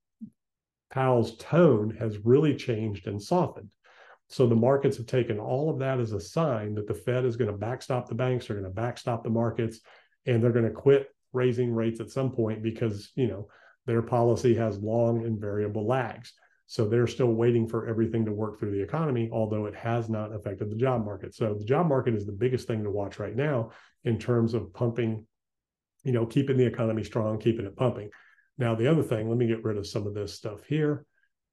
Powell's 0.93 1.37
tone 1.39 1.97
has 1.99 2.19
really 2.25 2.55
changed 2.55 3.07
and 3.07 3.21
softened. 3.21 3.71
So 4.29 4.47
the 4.47 4.55
markets 4.55 4.97
have 4.99 5.07
taken 5.07 5.39
all 5.39 5.69
of 5.69 5.79
that 5.81 5.99
as 5.99 6.13
a 6.13 6.21
sign 6.21 6.75
that 6.75 6.87
the 6.87 6.95
Fed 6.95 7.25
is 7.25 7.37
going 7.37 7.51
to 7.51 7.57
backstop 7.57 8.09
the 8.09 8.15
banks, 8.15 8.47
they're 8.47 8.57
going 8.57 8.71
to 8.71 8.75
backstop 8.75 9.25
the 9.25 9.31
markets, 9.31 9.81
and 10.27 10.43
they're 10.43 10.53
going 10.53 10.65
to 10.65 10.71
quit 10.71 11.09
raising 11.33 11.75
rates 11.75 12.01
at 12.01 12.11
some 12.11 12.31
point 12.31 12.63
because 12.63 13.11
you 13.15 13.27
know 13.27 13.49
their 13.87 14.03
policy 14.03 14.55
has 14.55 14.79
long 14.79 15.25
and 15.25 15.41
variable 15.41 15.87
lags. 15.87 16.33
So 16.67 16.87
they're 16.87 17.07
still 17.07 17.35
waiting 17.35 17.69
for 17.69 17.87
everything 17.87 18.25
to 18.25 18.33
work 18.33 18.59
through 18.59 18.71
the 18.71 18.83
economy, 18.83 19.29
although 19.33 19.67
it 19.67 19.75
has 19.75 20.09
not 20.09 20.35
affected 20.35 20.71
the 20.71 20.77
job 20.77 21.05
market. 21.05 21.35
So 21.35 21.55
the 21.55 21.65
job 21.65 21.87
market 21.87 22.15
is 22.15 22.25
the 22.25 22.33
biggest 22.33 22.67
thing 22.67 22.83
to 22.85 22.91
watch 22.91 23.19
right 23.19 23.37
now 23.37 23.73
in 24.05 24.19
terms 24.19 24.55
of 24.55 24.73
pumping, 24.73 25.27
you 26.05 26.13
know, 26.13 26.25
keeping 26.25 26.57
the 26.57 26.65
economy 26.65 27.05
strong, 27.05 27.39
keeping 27.39 27.67
it 27.67 27.77
pumping. 27.77 28.09
Now, 28.59 28.75
the 28.75 28.87
other 28.87 29.03
thing, 29.03 29.29
let 29.29 29.39
me 29.39 29.47
get 29.47 29.65
rid 29.65 29.77
of 29.77 29.87
some 29.87 30.07
of 30.07 30.15
this 30.15 30.35
stuff 30.35 30.65
here 30.67 31.07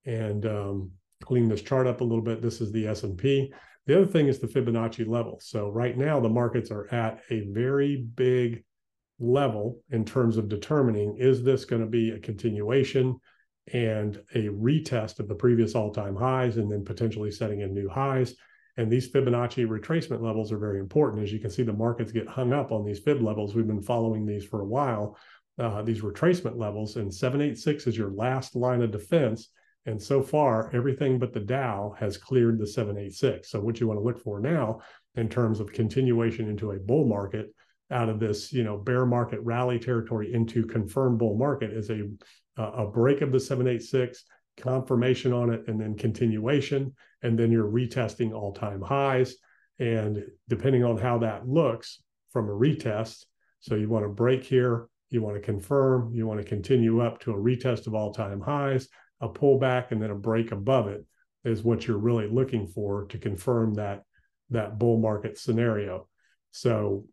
and 0.06 0.46
um, 0.46 0.92
clean 1.24 1.48
this 1.48 1.62
chart 1.62 1.88
up 1.88 2.02
a 2.02 2.04
little 2.04 2.24
bit. 2.24 2.42
This 2.42 2.62
is 2.62 2.72
the 2.72 2.88
S&P. 2.88 3.52
The 3.86 3.98
other 3.98 4.06
thing 4.06 4.28
is 4.28 4.40
the 4.40 4.48
Fibonacci 4.48 5.08
level. 5.08 5.40
So 5.42 5.70
right 5.70 5.98
now 5.98 6.20
the 6.20 6.30
markets 6.30 6.72
are 6.72 6.94
at 6.94 7.22
a 7.30 7.48
very 7.52 7.98
big 8.16 8.64
level 9.20 9.80
in 9.90 10.06
terms 10.06 10.38
of 10.38 10.48
determining 10.48 11.18
is 11.18 11.44
this 11.44 11.66
going 11.66 11.82
to 11.82 11.88
be 11.88 12.12
a 12.12 12.20
continuation 12.20 13.20
and 13.74 14.22
a 14.34 14.48
retest 14.48 15.20
of 15.20 15.28
the 15.28 15.36
previous 15.36 15.76
all-time 15.76 16.16
highs 16.16 16.58
and 16.58 16.72
then 16.72 16.84
potentially 16.84 17.32
setting 17.32 17.62
in 17.62 17.74
new 17.74 17.90
highs. 17.90 18.36
And 18.78 18.90
these 18.90 19.12
Fibonacci 19.12 19.68
retracement 19.68 20.22
levels 20.22 20.52
are 20.52 20.58
very 20.58 20.80
important. 20.80 21.22
As 21.22 21.34
you 21.34 21.40
can 21.40 21.50
see, 21.50 21.64
the 21.64 21.74
markets 21.74 22.12
get 22.12 22.28
hung 22.28 22.54
up 22.54 22.72
on 22.72 22.86
these 22.86 23.00
fib 23.00 23.22
levels. 23.22 23.54
We've 23.54 23.68
been 23.68 23.82
following 23.82 24.26
these 24.26 24.46
for 24.46 24.62
a 24.62 24.66
while, 24.66 25.18
uh, 25.60 25.82
these 25.82 26.02
retracement 26.02 26.58
levels, 26.58 26.96
and 26.96 27.14
786 27.14 27.88
is 27.88 27.98
your 27.98 28.12
last 28.12 28.56
line 28.56 28.82
of 28.82 28.92
defense. 28.92 29.50
And 29.86 30.02
so 30.02 30.22
far, 30.22 30.70
everything 30.74 31.20
but 31.20 31.34
the 31.34 31.40
Dow 31.40 31.96
has 32.00 32.18
cleared 32.18 32.60
the 32.60 32.68
786. 32.68 33.50
So 33.50 33.60
what 33.60 33.80
you 33.80 33.88
want 33.88 34.00
to 34.00 34.04
look 34.04 34.22
for 34.22 34.40
now 34.40 34.82
in 35.16 35.30
terms 35.30 35.60
of 35.60 35.74
continuation 35.74 36.48
into 36.48 36.72
a 36.72 36.80
bull 36.80 37.06
market 37.06 37.54
out 37.92 38.10
of 38.10 38.20
this, 38.20 38.54
you 38.54 38.64
know, 38.64 38.78
bear 38.78 39.06
market 39.06 39.40
rally 39.42 39.80
territory 39.80 40.34
into 40.34 40.66
confirmed 40.66 41.18
bull 41.18 41.38
market 41.38 41.72
is 41.72 41.90
a 41.90 42.04
a 42.60 42.86
break 42.86 43.22
of 43.22 43.32
the 43.32 43.40
786, 43.40 44.26
confirmation 44.58 45.32
on 45.32 45.50
it, 45.50 45.64
and 45.68 45.80
then 45.80 45.96
continuation, 45.96 46.94
and 47.24 47.40
then 47.40 47.52
you're 47.52 47.72
retesting 47.72 48.34
all-time 48.34 48.82
highs. 48.82 49.36
And 49.80 50.26
depending 50.50 50.84
on 50.84 50.98
how 50.98 51.20
that 51.20 51.48
looks 51.48 52.02
from 52.32 52.50
a 52.50 52.52
retest, 52.52 53.26
so 53.62 53.76
you 53.76 53.88
want 53.88 54.04
to 54.04 54.10
break 54.10 54.44
here, 54.44 54.90
you 55.10 55.22
want 55.22 55.36
to 55.36 55.42
confirm, 55.42 56.14
you 56.14 56.28
want 56.28 56.40
to 56.40 56.48
continue 56.48 57.02
up 57.02 57.20
to 57.22 57.32
a 57.32 57.38
retest 57.38 57.88
of 57.88 57.96
all-time 57.96 58.42
highs, 58.42 58.88
a 59.22 59.28
pullback, 59.28 59.92
and 59.92 60.02
then 60.02 60.12
a 60.12 60.16
break 60.16 60.52
above 60.52 60.88
it 60.88 61.06
is 61.44 61.64
what 61.64 61.88
you're 61.88 61.98
really 61.98 62.28
looking 62.28 62.68
for 62.68 63.06
to 63.06 63.18
confirm 63.18 63.74
that 63.76 64.04
that 64.50 64.80
bull 64.80 65.00
market 65.00 65.38
scenario. 65.38 66.08
So 66.52 67.06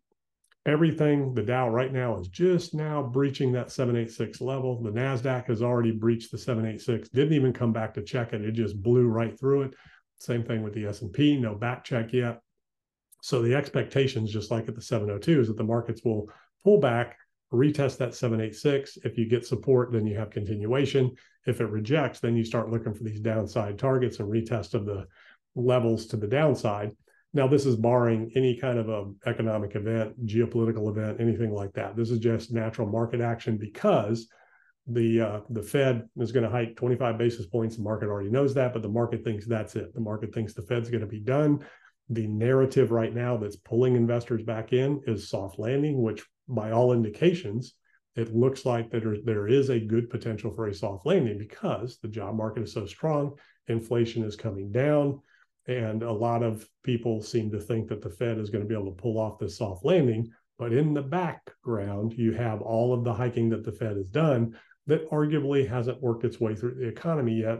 everything 0.65 1.33
the 1.33 1.43
dow 1.43 1.69
right 1.69 1.93
now 1.93 2.19
is 2.19 2.27
just 2.27 2.73
now 2.73 3.01
breaching 3.01 3.51
that 3.53 3.71
786 3.71 4.41
level. 4.41 4.81
The 4.81 4.91
nasdaq 4.91 5.47
has 5.47 5.61
already 5.61 5.91
breached 5.91 6.31
the 6.31 6.37
786 6.37 7.09
didn't 7.09 7.33
even 7.33 7.53
come 7.53 7.71
back 7.71 7.93
to 7.93 8.03
check 8.03 8.33
it. 8.33 8.43
It 8.43 8.53
just 8.53 8.81
blew 8.81 9.07
right 9.07 9.39
through 9.39 9.63
it. 9.63 9.75
Same 10.19 10.43
thing 10.43 10.63
with 10.63 10.73
the 10.73 10.87
s&p 10.87 11.37
no 11.37 11.55
back 11.55 11.83
check 11.83 12.11
yet. 12.11 12.41
So 13.21 13.41
the 13.41 13.55
expectations 13.55 14.31
just 14.31 14.51
like 14.51 14.67
at 14.67 14.75
the 14.75 14.81
702 14.81 15.41
is 15.41 15.47
that 15.47 15.57
the 15.57 15.63
markets 15.63 16.01
will 16.03 16.29
pull 16.63 16.79
back 16.79 17.17
retest 17.53 17.97
that 17.97 18.13
786 18.13 18.97
if 19.03 19.17
you 19.17 19.27
get 19.27 19.45
support 19.45 19.91
then 19.91 20.05
you 20.05 20.17
have 20.17 20.29
continuation 20.29 21.15
if 21.45 21.61
it 21.61 21.69
rejects 21.69 22.19
then 22.19 22.35
you 22.35 22.43
start 22.43 22.69
looking 22.69 22.93
for 22.93 23.03
these 23.03 23.21
downside 23.21 23.79
targets 23.79 24.19
and 24.19 24.29
retest 24.29 24.73
of 24.73 24.85
the 24.85 25.05
levels 25.55 26.07
to 26.07 26.17
the 26.17 26.27
downside 26.27 26.91
now, 27.33 27.47
this 27.47 27.65
is 27.65 27.75
barring 27.75 28.31
any 28.35 28.55
kind 28.57 28.79
of 28.79 28.89
a 28.89 29.29
economic 29.29 29.75
event, 29.75 30.25
geopolitical 30.25 30.89
event, 30.89 31.19
anything 31.19 31.51
like 31.51 31.73
that. 31.73 31.95
This 31.95 32.09
is 32.09 32.19
just 32.19 32.53
natural 32.53 32.87
market 32.87 33.21
action 33.21 33.57
because 33.57 34.27
the 34.87 35.21
uh, 35.21 35.39
the 35.49 35.61
Fed 35.61 36.07
is 36.17 36.31
going 36.31 36.45
to 36.45 36.49
hike 36.49 36.75
25 36.77 37.17
basis 37.17 37.45
points. 37.45 37.75
The 37.75 37.83
market 37.83 38.07
already 38.07 38.29
knows 38.29 38.53
that, 38.53 38.73
but 38.73 38.81
the 38.81 38.89
market 38.89 39.23
thinks 39.23 39.45
that's 39.45 39.75
it. 39.75 39.93
The 39.93 40.01
market 40.01 40.33
thinks 40.33 40.53
the 40.53 40.61
Fed's 40.63 40.89
going 40.89 41.01
to 41.01 41.07
be 41.07 41.19
done. 41.19 41.59
The 42.09 42.27
narrative 42.27 42.91
right 42.91 43.13
now 43.13 43.35
that's 43.35 43.57
pulling 43.57 43.97
investors 43.97 44.43
back 44.43 44.71
in 44.71 45.01
is 45.05 45.29
soft 45.29 45.59
landing, 45.59 46.01
which 46.01 46.25
by 46.47 46.71
all 46.71 46.93
indications, 46.93 47.73
it 48.15 48.35
looks 48.35 48.65
like 48.65 48.89
that 48.91 49.21
there, 49.25 49.47
is 49.47 49.69
a 49.69 49.79
good 49.79 50.09
potential 50.09 50.51
for 50.51 50.67
a 50.67 50.73
soft 50.73 51.05
landing 51.05 51.37
because 51.37 51.99
the 52.01 52.07
job 52.07 52.35
market 52.35 52.63
is 52.63 52.73
so 52.73 52.85
strong, 52.85 53.37
inflation 53.67 54.23
is 54.23 54.35
coming 54.35 54.71
down 54.71 55.21
and 55.67 56.01
a 56.01 56.11
lot 56.11 56.43
of 56.43 56.67
people 56.83 57.21
seem 57.21 57.51
to 57.51 57.59
think 57.59 57.89
that 57.89 58.01
the 58.01 58.09
Fed 58.09 58.39
is 58.39 58.49
going 58.49 58.63
to 58.63 58.67
be 58.67 58.73
able 58.73 58.91
to 58.91 59.01
pull 59.01 59.19
off 59.19 59.37
this 59.37 59.57
soft 59.57 59.83
landing. 59.83 60.31
But 60.57 60.73
in 60.73 60.93
the 60.93 61.01
background, 61.01 62.13
you 62.13 62.31
have 62.33 62.61
all 62.61 62.93
of 62.93 63.03
the 63.03 63.13
hiking 63.13 63.49
that 63.49 63.63
the 63.63 63.71
Fed 63.71 63.97
has 63.97 64.09
done 64.09 64.57
that 64.87 65.09
arguably 65.11 65.67
hasn't 65.67 66.01
worked 66.01 66.23
its 66.23 66.39
way 66.39 66.55
through 66.55 66.75
the 66.75 66.87
economy 66.87 67.41
yet. 67.41 67.59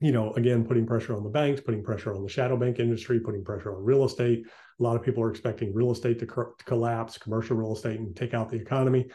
You 0.00 0.12
know, 0.12 0.32
again, 0.34 0.64
putting 0.64 0.86
pressure 0.86 1.16
on 1.16 1.24
the 1.24 1.28
banks, 1.28 1.60
putting 1.60 1.82
pressure 1.82 2.14
on 2.14 2.22
the 2.22 2.28
shadow 2.28 2.56
bank 2.56 2.78
industry, 2.78 3.18
putting 3.18 3.44
pressure 3.44 3.74
on 3.74 3.82
real 3.82 4.04
estate. 4.04 4.46
A 4.78 4.82
lot 4.82 4.94
of 4.94 5.02
people 5.02 5.24
are 5.24 5.30
expecting 5.30 5.74
real 5.74 5.90
estate 5.90 6.20
to, 6.20 6.26
co- 6.26 6.52
to 6.56 6.64
collapse, 6.64 7.18
commercial 7.18 7.56
real 7.56 7.72
estate, 7.72 7.98
and 7.98 8.14
take 8.14 8.32
out 8.32 8.48
the 8.48 8.56
economy. 8.56 9.06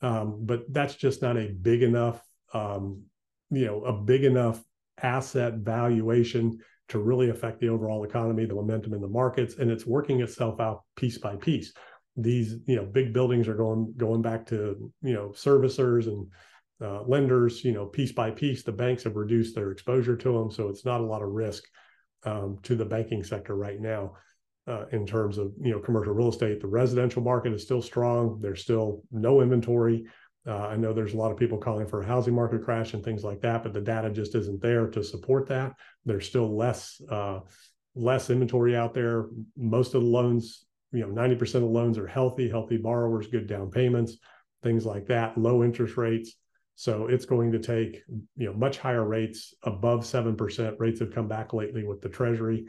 Um, 0.00 0.38
but 0.40 0.62
that's 0.72 0.94
just 0.94 1.20
not 1.20 1.36
a 1.36 1.48
big 1.48 1.82
enough, 1.82 2.26
um, 2.54 3.02
you 3.50 3.66
know, 3.66 3.84
a 3.84 3.92
big 3.92 4.24
enough 4.24 4.62
asset 5.02 5.54
valuation 5.56 6.58
to 6.88 6.98
really 6.98 7.30
affect 7.30 7.60
the 7.60 7.68
overall 7.68 8.04
economy, 8.04 8.46
the 8.46 8.54
momentum 8.54 8.94
in 8.94 9.00
the 9.00 9.08
markets, 9.08 9.56
and 9.58 9.70
it's 9.70 9.86
working 9.86 10.20
itself 10.22 10.58
out 10.58 10.84
piece 10.96 11.18
by 11.18 11.36
piece. 11.36 11.72
These, 12.16 12.56
you 12.66 12.76
know, 12.76 12.84
big 12.84 13.12
buildings 13.12 13.46
are 13.46 13.54
going 13.54 13.94
going 13.96 14.22
back 14.22 14.46
to, 14.46 14.90
you 15.02 15.12
know, 15.12 15.28
servicers 15.28 16.06
and 16.06 16.26
uh, 16.82 17.02
lenders. 17.02 17.64
You 17.64 17.72
know, 17.72 17.86
piece 17.86 18.12
by 18.12 18.30
piece, 18.30 18.62
the 18.62 18.72
banks 18.72 19.04
have 19.04 19.16
reduced 19.16 19.54
their 19.54 19.70
exposure 19.70 20.16
to 20.16 20.32
them, 20.32 20.50
so 20.50 20.68
it's 20.68 20.84
not 20.84 21.00
a 21.00 21.06
lot 21.06 21.22
of 21.22 21.30
risk 21.30 21.64
um, 22.24 22.58
to 22.64 22.74
the 22.74 22.84
banking 22.84 23.24
sector 23.24 23.54
right 23.56 23.80
now. 23.80 24.14
Uh, 24.66 24.84
in 24.92 25.06
terms 25.06 25.38
of 25.38 25.52
you 25.60 25.72
know 25.72 25.80
commercial 25.80 26.12
real 26.12 26.28
estate, 26.28 26.60
the 26.60 26.66
residential 26.66 27.22
market 27.22 27.52
is 27.52 27.62
still 27.62 27.82
strong. 27.82 28.38
There's 28.40 28.62
still 28.62 29.02
no 29.10 29.40
inventory. 29.40 30.04
Uh, 30.46 30.68
I 30.68 30.76
know 30.76 30.92
there's 30.92 31.14
a 31.14 31.18
lot 31.18 31.32
of 31.32 31.38
people 31.38 31.58
calling 31.58 31.86
for 31.86 32.00
a 32.00 32.06
housing 32.06 32.34
market 32.34 32.64
crash 32.64 32.94
and 32.94 33.04
things 33.04 33.24
like 33.24 33.40
that, 33.40 33.62
but 33.62 33.72
the 33.72 33.80
data 33.80 34.10
just 34.10 34.34
isn't 34.34 34.62
there 34.62 34.86
to 34.88 35.02
support 35.02 35.48
that. 35.48 35.74
There's 36.04 36.26
still 36.26 36.56
less 36.56 37.00
uh, 37.10 37.40
less 37.94 38.30
inventory 38.30 38.76
out 38.76 38.94
there. 38.94 39.26
Most 39.56 39.94
of 39.94 40.02
the 40.02 40.08
loans, 40.08 40.64
you 40.92 41.00
know, 41.00 41.08
90% 41.08 41.56
of 41.56 41.62
loans 41.64 41.98
are 41.98 42.06
healthy, 42.06 42.48
healthy 42.48 42.76
borrowers, 42.76 43.26
good 43.26 43.46
down 43.46 43.70
payments, 43.70 44.16
things 44.62 44.86
like 44.86 45.06
that, 45.06 45.36
low 45.36 45.62
interest 45.64 45.96
rates. 45.96 46.34
So 46.80 47.08
it's 47.08 47.26
going 47.26 47.52
to 47.52 47.58
take, 47.58 48.02
you 48.08 48.46
know, 48.46 48.54
much 48.54 48.78
higher 48.78 49.04
rates 49.04 49.52
above 49.64 50.00
7%. 50.00 50.76
Rates 50.78 51.00
have 51.00 51.14
come 51.14 51.28
back 51.28 51.52
lately 51.52 51.84
with 51.84 52.00
the 52.00 52.08
treasury 52.08 52.68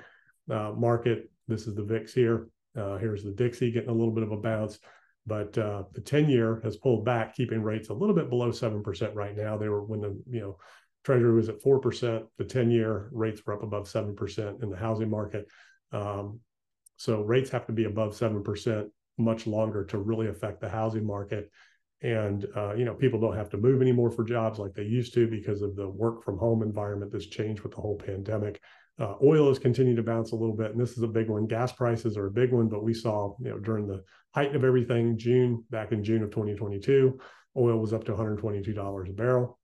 uh, 0.50 0.74
market. 0.76 1.32
This 1.48 1.66
is 1.66 1.76
the 1.76 1.84
VIX 1.86 2.14
here. 2.14 2.50
Uh, 2.78 2.98
here's 2.98 3.24
the 3.24 3.32
Dixie 3.32 3.72
getting 3.72 3.90
a 3.90 3.94
little 3.94 4.14
bit 4.14 4.26
of 4.26 4.34
a 4.34 4.36
bounce. 4.36 4.80
But 5.26 5.58
uh, 5.58 5.84
the 5.94 6.02
10 6.02 6.28
year 6.28 6.60
has 6.66 6.76
pulled 6.76 7.06
back, 7.06 7.36
keeping 7.36 7.64
rates 7.64 7.88
a 7.88 7.94
little 7.94 8.14
bit 8.14 8.30
below 8.30 8.50
7% 8.50 9.16
right 9.16 9.34
now. 9.34 9.58
They 9.58 9.70
were 9.70 9.86
when 9.86 10.02
the, 10.02 10.22
you 10.30 10.42
know, 10.42 10.58
Treasury 11.06 11.34
was 11.34 11.48
at 11.48 11.64
4%, 11.64 12.26
the 12.38 12.44
10 12.44 12.70
year 12.70 13.08
rates 13.14 13.42
were 13.46 13.54
up 13.54 13.64
above 13.64 13.86
7% 13.86 14.62
in 14.62 14.70
the 14.70 14.76
housing 14.76 15.10
market. 15.10 15.48
Um, 15.94 16.42
so 16.98 17.22
rates 17.22 17.50
have 17.52 17.66
to 17.68 17.72
be 17.72 17.86
above 17.86 18.18
7% 18.18 18.90
much 19.18 19.48
longer 19.48 19.86
to 19.86 20.00
really 20.00 20.28
affect 20.28 20.60
the 20.60 20.68
housing 20.68 21.08
market. 21.08 21.50
And, 22.04 22.48
uh, 22.56 22.74
you 22.74 22.84
know, 22.84 22.96
people 22.96 23.20
don't 23.20 23.36
have 23.36 23.50
to 23.52 23.58
move 23.58 23.82
anymore 23.82 24.10
for 24.10 24.24
jobs 24.24 24.58
like 24.58 24.74
they 24.74 24.84
used 24.84 25.14
to 25.14 25.28
because 25.28 25.62
of 25.62 25.76
the 25.76 25.88
work 25.88 26.24
from 26.24 26.38
home 26.38 26.64
environment 26.64 27.12
that's 27.12 27.28
changed 27.28 27.62
with 27.62 27.74
the 27.74 27.82
whole 27.82 27.98
pandemic. 27.98 28.60
Uh, 29.00 29.16
oil 29.24 29.48
has 29.48 29.60
continued 29.60 29.98
to 29.98 30.04
bounce 30.04 30.32
a 30.32 30.36
little 30.36 30.56
bit, 30.56 30.72
and 30.72 30.80
this 30.80 30.98
is 30.98 31.04
a 31.04 31.08
big 31.08 31.30
one. 31.30 31.48
Gas 31.48 31.72
prices 31.72 32.18
are 32.18 32.28
a 32.28 32.32
big 32.32 32.52
one, 32.52 32.68
but 32.68 32.84
we 32.84 32.94
saw, 32.94 33.36
you 33.40 33.50
know, 33.50 33.60
during 33.60 33.88
the 33.88 34.04
height 34.34 34.56
of 34.56 34.64
everything, 34.64 35.18
June 35.18 35.64
back 35.70 35.92
in 35.92 36.04
June 36.04 36.24
of 36.24 36.32
2022, 36.32 37.20
oil 37.58 37.78
was 37.78 37.94
up 37.94 38.04
to 38.06 38.12
122 38.12 38.74
dollars 38.74 39.10
a 39.10 39.14
barrel. 39.14 39.60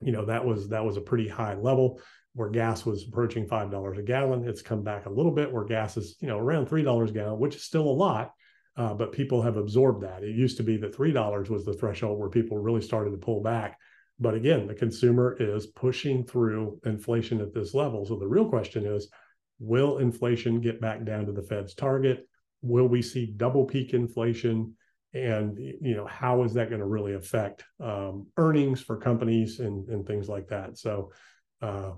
You 0.00 0.12
know, 0.12 0.24
that 0.26 0.44
was 0.44 0.68
that 0.68 0.84
was 0.84 0.96
a 0.96 1.00
pretty 1.00 1.28
high 1.28 1.54
level 1.54 2.00
where 2.34 2.50
gas 2.50 2.84
was 2.84 3.06
approaching 3.06 3.46
five 3.46 3.70
dollars 3.70 3.98
a 3.98 4.02
gallon. 4.02 4.48
It's 4.48 4.62
come 4.62 4.82
back 4.82 5.06
a 5.06 5.10
little 5.10 5.32
bit 5.32 5.52
where 5.52 5.64
gas 5.64 5.96
is, 5.96 6.16
you 6.20 6.28
know, 6.28 6.38
around 6.38 6.66
three 6.66 6.82
dollars 6.82 7.10
a 7.10 7.14
gallon, 7.14 7.38
which 7.38 7.56
is 7.56 7.64
still 7.64 7.88
a 7.88 7.90
lot, 7.90 8.32
uh, 8.76 8.94
but 8.94 9.12
people 9.12 9.42
have 9.42 9.56
absorbed 9.56 10.02
that. 10.02 10.22
It 10.22 10.34
used 10.34 10.56
to 10.56 10.62
be 10.62 10.76
that 10.78 10.94
three 10.94 11.12
dollars 11.12 11.50
was 11.50 11.64
the 11.64 11.74
threshold 11.74 12.18
where 12.18 12.30
people 12.30 12.58
really 12.58 12.82
started 12.82 13.10
to 13.10 13.18
pull 13.18 13.42
back 13.42 13.78
but 14.22 14.34
again, 14.34 14.68
the 14.68 14.74
consumer 14.74 15.36
is 15.40 15.66
pushing 15.66 16.24
through 16.24 16.80
inflation 16.84 17.40
at 17.40 17.52
this 17.52 17.74
level. 17.74 18.06
So 18.06 18.16
the 18.16 18.28
real 18.28 18.48
question 18.48 18.86
is 18.86 19.08
will 19.58 19.98
inflation 19.98 20.60
get 20.60 20.80
back 20.80 21.04
down 21.04 21.26
to 21.26 21.32
the 21.32 21.42
Fed's 21.42 21.74
target? 21.74 22.28
Will 22.62 22.86
we 22.86 23.02
see 23.02 23.26
double 23.36 23.64
peak 23.64 23.94
inflation? 23.94 24.76
And 25.12 25.58
you 25.58 25.96
know 25.96 26.06
how 26.06 26.44
is 26.44 26.54
that 26.54 26.68
going 26.68 26.80
to 26.80 26.86
really 26.86 27.14
affect 27.14 27.64
um, 27.80 28.28
earnings 28.36 28.80
for 28.80 28.96
companies 28.96 29.58
and, 29.58 29.88
and 29.88 30.06
things 30.06 30.28
like 30.28 30.46
that? 30.48 30.78
So 30.78 31.10
uh, 31.60 31.90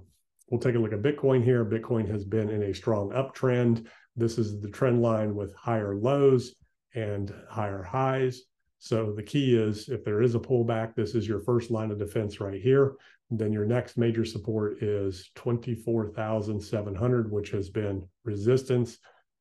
we'll 0.48 0.60
take 0.60 0.76
a 0.76 0.78
look 0.78 0.94
at 0.94 1.02
Bitcoin 1.02 1.44
here. 1.44 1.64
Bitcoin 1.64 2.10
has 2.10 2.24
been 2.24 2.48
in 2.48 2.62
a 2.62 2.74
strong 2.74 3.10
uptrend. 3.10 3.86
This 4.16 4.38
is 4.38 4.62
the 4.62 4.70
trend 4.70 5.02
line 5.02 5.34
with 5.34 5.54
higher 5.54 5.94
lows 5.94 6.54
and 6.94 7.32
higher 7.48 7.82
highs. 7.82 8.42
So 8.78 9.12
the 9.12 9.22
key 9.22 9.56
is 9.56 9.88
if 9.88 10.04
there 10.04 10.20
is 10.22 10.34
a 10.34 10.40
pullback, 10.40 10.94
this 10.94 11.14
is 11.14 11.26
your 11.26 11.40
first 11.40 11.70
line 11.70 11.90
of 11.90 11.98
defense 11.98 12.40
right 12.40 12.60
here. 12.60 12.96
Then 13.30 13.52
your 13.52 13.64
next 13.64 13.96
major 13.96 14.24
support 14.24 14.82
is 14.82 15.30
24,700, 15.34 17.32
which 17.32 17.50
has 17.50 17.70
been 17.70 18.06
resistance 18.24 18.98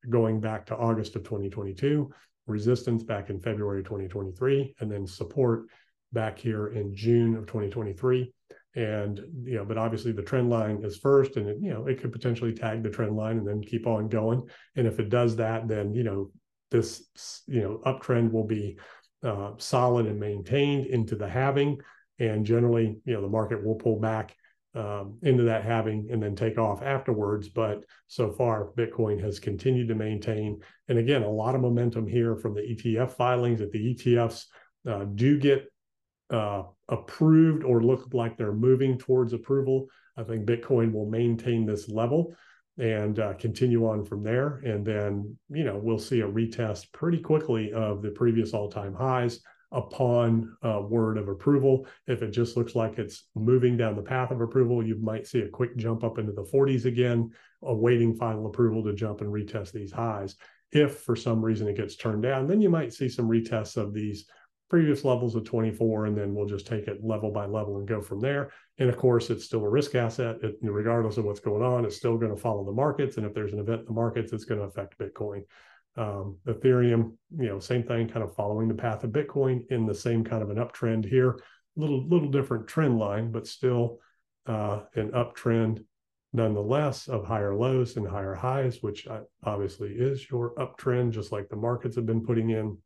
going 0.08 0.40
back 0.40 0.66
to 0.66 0.76
August 0.76 1.16
of 1.16 1.24
2022, 1.24 2.10
resistance 2.46 3.02
back 3.02 3.30
in 3.30 3.40
February 3.40 3.80
of 3.80 3.86
2023, 3.86 4.74
and 4.80 4.90
then 4.90 5.06
support 5.06 5.66
back 6.12 6.38
here 6.38 6.68
in 6.68 6.94
June 6.94 7.34
of 7.36 7.46
2023. 7.46 8.32
And 8.76 9.20
you 9.44 9.56
know, 9.56 9.64
but 9.64 9.78
obviously 9.78 10.12
the 10.12 10.22
trend 10.22 10.50
line 10.50 10.82
is 10.82 10.96
first, 10.96 11.36
and 11.36 11.48
it, 11.48 11.58
you 11.60 11.72
know 11.72 11.86
it 11.86 12.00
could 12.00 12.12
potentially 12.12 12.52
tag 12.52 12.82
the 12.82 12.90
trend 12.90 13.14
line 13.14 13.38
and 13.38 13.46
then 13.46 13.62
keep 13.62 13.86
on 13.86 14.08
going. 14.08 14.42
And 14.74 14.86
if 14.86 14.98
it 14.98 15.10
does 15.10 15.36
that, 15.36 15.68
then 15.68 15.94
you 15.94 16.02
know 16.02 16.30
this 16.74 17.42
you 17.46 17.62
know 17.62 17.80
uptrend 17.86 18.32
will 18.32 18.46
be 18.46 18.76
uh, 19.22 19.52
solid 19.56 20.06
and 20.06 20.20
maintained 20.20 20.86
into 20.86 21.16
the 21.16 21.28
halving. 21.28 21.80
And 22.18 22.44
generally, 22.44 22.98
you 23.04 23.14
know, 23.14 23.22
the 23.22 23.28
market 23.28 23.64
will 23.64 23.74
pull 23.74 23.98
back 23.98 24.36
um, 24.74 25.18
into 25.22 25.44
that 25.44 25.64
halving 25.64 26.08
and 26.10 26.22
then 26.22 26.36
take 26.36 26.58
off 26.58 26.82
afterwards. 26.82 27.48
But 27.48 27.84
so 28.06 28.30
far, 28.30 28.70
Bitcoin 28.76 29.20
has 29.22 29.40
continued 29.40 29.88
to 29.88 29.94
maintain. 29.94 30.60
And 30.88 30.98
again, 30.98 31.22
a 31.22 31.30
lot 31.30 31.54
of 31.54 31.60
momentum 31.60 32.06
here 32.06 32.36
from 32.36 32.54
the 32.54 32.60
ETF 32.60 33.12
filings 33.12 33.60
that 33.60 33.72
the 33.72 33.94
ETFs 33.94 34.44
uh, 34.88 35.06
do 35.14 35.38
get 35.38 35.72
uh, 36.30 36.64
approved 36.88 37.64
or 37.64 37.82
look 37.82 38.12
like 38.12 38.36
they're 38.36 38.52
moving 38.52 38.98
towards 38.98 39.32
approval. 39.32 39.86
I 40.16 40.22
think 40.22 40.46
Bitcoin 40.46 40.92
will 40.92 41.08
maintain 41.08 41.66
this 41.66 41.88
level 41.88 42.34
and 42.78 43.18
uh, 43.18 43.34
continue 43.34 43.86
on 43.86 44.04
from 44.04 44.22
there. 44.22 44.60
And 44.64 44.84
then, 44.84 45.36
you 45.48 45.64
know, 45.64 45.78
we'll 45.82 45.98
see 45.98 46.20
a 46.20 46.28
retest 46.28 46.92
pretty 46.92 47.18
quickly 47.20 47.72
of 47.72 48.02
the 48.02 48.10
previous 48.10 48.52
all 48.52 48.70
time 48.70 48.94
highs 48.94 49.40
upon 49.70 50.56
uh, 50.62 50.80
word 50.80 51.18
of 51.18 51.28
approval. 51.28 51.86
If 52.06 52.22
it 52.22 52.30
just 52.30 52.56
looks 52.56 52.74
like 52.74 52.98
it's 52.98 53.28
moving 53.34 53.76
down 53.76 53.96
the 53.96 54.02
path 54.02 54.30
of 54.30 54.40
approval, 54.40 54.86
you 54.86 54.96
might 54.96 55.26
see 55.26 55.40
a 55.40 55.48
quick 55.48 55.76
jump 55.76 56.04
up 56.04 56.18
into 56.18 56.32
the 56.32 56.44
40s 56.44 56.84
again, 56.84 57.30
awaiting 57.62 58.14
final 58.14 58.46
approval 58.46 58.82
to 58.84 58.94
jump 58.94 59.20
and 59.20 59.32
retest 59.32 59.72
these 59.72 59.92
highs. 59.92 60.36
If 60.72 60.98
for 61.00 61.14
some 61.14 61.44
reason 61.44 61.68
it 61.68 61.76
gets 61.76 61.96
turned 61.96 62.22
down, 62.22 62.46
then 62.46 62.60
you 62.60 62.70
might 62.70 62.92
see 62.92 63.08
some 63.08 63.28
retests 63.28 63.76
of 63.76 63.92
these 63.92 64.26
previous 64.74 65.04
levels 65.04 65.36
of 65.36 65.44
24, 65.44 66.06
and 66.06 66.18
then 66.18 66.34
we'll 66.34 66.48
just 66.48 66.66
take 66.66 66.88
it 66.88 66.98
level 67.00 67.30
by 67.30 67.46
level 67.46 67.78
and 67.78 67.86
go 67.86 68.00
from 68.00 68.18
there. 68.18 68.50
And 68.78 68.88
of 68.88 68.96
course, 68.96 69.30
it's 69.30 69.44
still 69.44 69.64
a 69.64 69.68
risk 69.68 69.94
asset. 69.94 70.34
It, 70.42 70.56
regardless 70.62 71.16
of 71.16 71.24
what's 71.24 71.38
going 71.38 71.62
on, 71.62 71.84
it's 71.84 71.94
still 71.94 72.18
going 72.18 72.34
to 72.34 72.40
follow 72.40 72.64
the 72.64 72.72
markets. 72.72 73.16
And 73.16 73.24
if 73.24 73.32
there's 73.32 73.52
an 73.52 73.60
event 73.60 73.82
in 73.82 73.86
the 73.86 73.92
markets, 73.92 74.32
it's 74.32 74.44
going 74.44 74.58
to 74.58 74.66
affect 74.66 74.98
Bitcoin. 74.98 75.42
Um, 75.96 76.38
Ethereum, 76.48 77.12
you 77.38 77.46
know, 77.46 77.60
same 77.60 77.84
thing, 77.84 78.08
kind 78.08 78.24
of 78.24 78.34
following 78.34 78.66
the 78.66 78.74
path 78.74 79.04
of 79.04 79.10
Bitcoin 79.10 79.60
in 79.70 79.86
the 79.86 79.94
same 79.94 80.24
kind 80.24 80.42
of 80.42 80.50
an 80.50 80.56
uptrend 80.56 81.08
here. 81.08 81.38
Little 81.76 82.04
little 82.08 82.32
different 82.32 82.66
trend 82.66 82.98
line, 82.98 83.30
but 83.30 83.46
still 83.46 84.00
uh, 84.46 84.80
an 84.96 85.12
uptrend 85.12 85.84
nonetheless 86.32 87.06
of 87.06 87.24
higher 87.24 87.54
lows 87.54 87.96
and 87.96 88.08
higher 88.08 88.34
highs, 88.34 88.82
which 88.82 89.06
uh, 89.06 89.20
obviously 89.44 89.90
is 89.90 90.28
your 90.28 90.52
uptrend, 90.56 91.12
just 91.12 91.30
like 91.30 91.48
the 91.48 91.54
markets 91.54 91.94
have 91.94 92.06
been 92.06 92.26
putting 92.26 92.50
in 92.50 92.76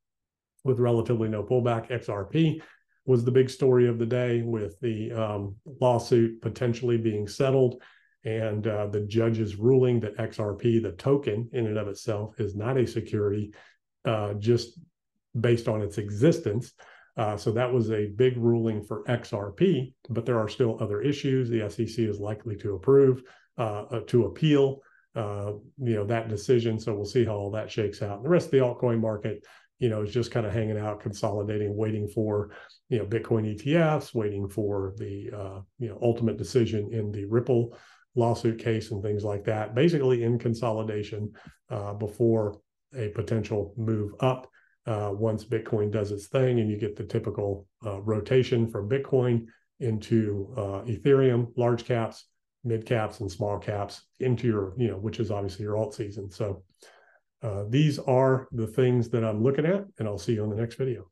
with 0.69 0.79
relatively 0.79 1.29
no 1.29 1.43
pullback. 1.43 1.91
XRP 1.91 2.63
was 3.07 3.25
the 3.25 3.33
big 3.33 3.51
story 3.51 3.89
of 3.89 3.99
the 3.99 4.07
day 4.07 4.43
with 4.43 4.79
the 4.81 5.11
um, 5.13 5.57
lawsuit 5.81 6.41
potentially 6.43 6.99
being 6.99 7.27
settled 7.27 7.83
and 8.25 8.67
uh, 8.67 8.87
the 8.87 9.01
judge's 9.01 9.57
ruling 9.57 10.01
that 10.01 10.17
XRP, 10.17 10.83
the 10.83 10.93
token 10.93 11.49
in 11.53 11.67
and 11.67 11.79
of 11.79 11.89
itself, 11.89 12.39
is 12.39 12.55
not 12.55 12.77
a 12.77 12.87
security 12.87 13.55
uh, 14.05 14.35
just 14.35 14.79
based 15.41 15.69
on 15.69 15.83
its 15.83 15.99
existence. 15.99 16.73
Uh, 17.17 17.37
so 17.37 17.51
that 17.51 17.73
was 17.73 17.91
a 17.91 18.07
big 18.17 18.37
ruling 18.37 18.83
for 18.83 19.03
XRP, 19.05 19.93
but 20.09 20.27
there 20.27 20.39
are 20.39 20.49
still 20.49 20.79
other 20.81 21.01
issues. 21.01 21.49
The 21.49 21.69
SEC 21.69 21.99
is 22.05 22.21
likely 22.21 22.57
to 22.57 22.75
approve, 22.75 23.23
uh, 23.57 23.85
uh, 23.91 24.01
to 24.09 24.27
appeal, 24.27 24.81
uh, 25.17 25.53
you 25.79 25.95
know, 25.95 26.05
that 26.05 26.29
decision. 26.29 26.79
So 26.79 26.95
we'll 26.95 27.05
see 27.05 27.25
how 27.25 27.35
all 27.35 27.51
that 27.53 27.71
shakes 27.71 28.03
out. 28.03 28.19
And 28.19 28.25
The 28.25 28.31
rest 28.31 28.47
of 28.47 28.53
the 28.53 28.59
altcoin 28.59 29.01
market, 29.01 29.45
you 29.79 29.89
know, 29.89 30.03
is 30.03 30.13
just 30.13 30.31
kind 30.31 30.47
of 30.47 30.53
hanging 30.53 30.79
out, 30.79 31.01
consolidating, 31.01 31.77
waiting 31.77 32.09
for, 32.09 32.51
you 32.89 32.99
know, 32.99 33.07
Bitcoin 33.07 33.57
ETFs, 33.57 34.15
waiting 34.15 34.49
for 34.49 34.95
the, 34.97 35.31
uh, 35.35 35.61
you 35.79 35.89
know, 35.89 35.99
ultimate 36.03 36.37
decision 36.37 36.93
in 36.93 37.13
the 37.13 37.25
Ripple 37.25 37.77
lawsuit 38.15 38.59
case 38.59 38.91
and 38.91 39.03
things 39.03 39.25
like 39.25 39.45
that, 39.45 39.75
basically 39.75 40.25
in 40.25 40.39
consolidation 40.39 41.33
uh, 41.71 41.95
before 41.95 42.61
a 42.97 43.09
potential 43.11 43.75
move 43.77 44.13
up. 44.21 44.49
Uh, 44.87 45.13
once 45.13 45.45
Bitcoin 45.45 45.93
does 45.93 46.11
its 46.13 46.29
thing, 46.29 46.61
and 46.61 46.71
you 46.71 46.79
get 46.79 46.97
the 46.97 47.05
typical 47.05 47.67
uh, 47.85 48.01
rotation 48.01 48.67
from 48.67 48.89
Bitcoin 48.89 49.45
into 49.81 50.51
uh, 50.57 50.81
Ethereum, 50.87 51.53
large 51.57 51.85
caps, 51.85 52.25
mid 52.65 52.87
caps, 52.87 53.21
and 53.21 53.31
small 53.31 53.59
caps 53.59 54.07
into 54.21 54.47
your, 54.47 54.73
you 54.79 54.89
know, 54.89 54.97
which 54.97 55.21
is 55.21 55.31
obviously 55.31 55.65
your 55.65 55.77
alt 55.77 55.95
season. 55.95 56.31
So 56.31 56.63
uh, 57.43 57.65
these 57.69 57.99
are 57.99 58.49
the 58.53 58.67
things 58.67 59.09
that 59.11 59.25
I'm 59.25 59.43
looking 59.43 59.67
at, 59.67 59.85
and 59.99 60.09
I'll 60.09 60.19
see 60.19 60.35
you 60.35 60.43
on 60.43 60.51
the 60.51 60.57
next 60.57 60.77
video. 60.77 61.11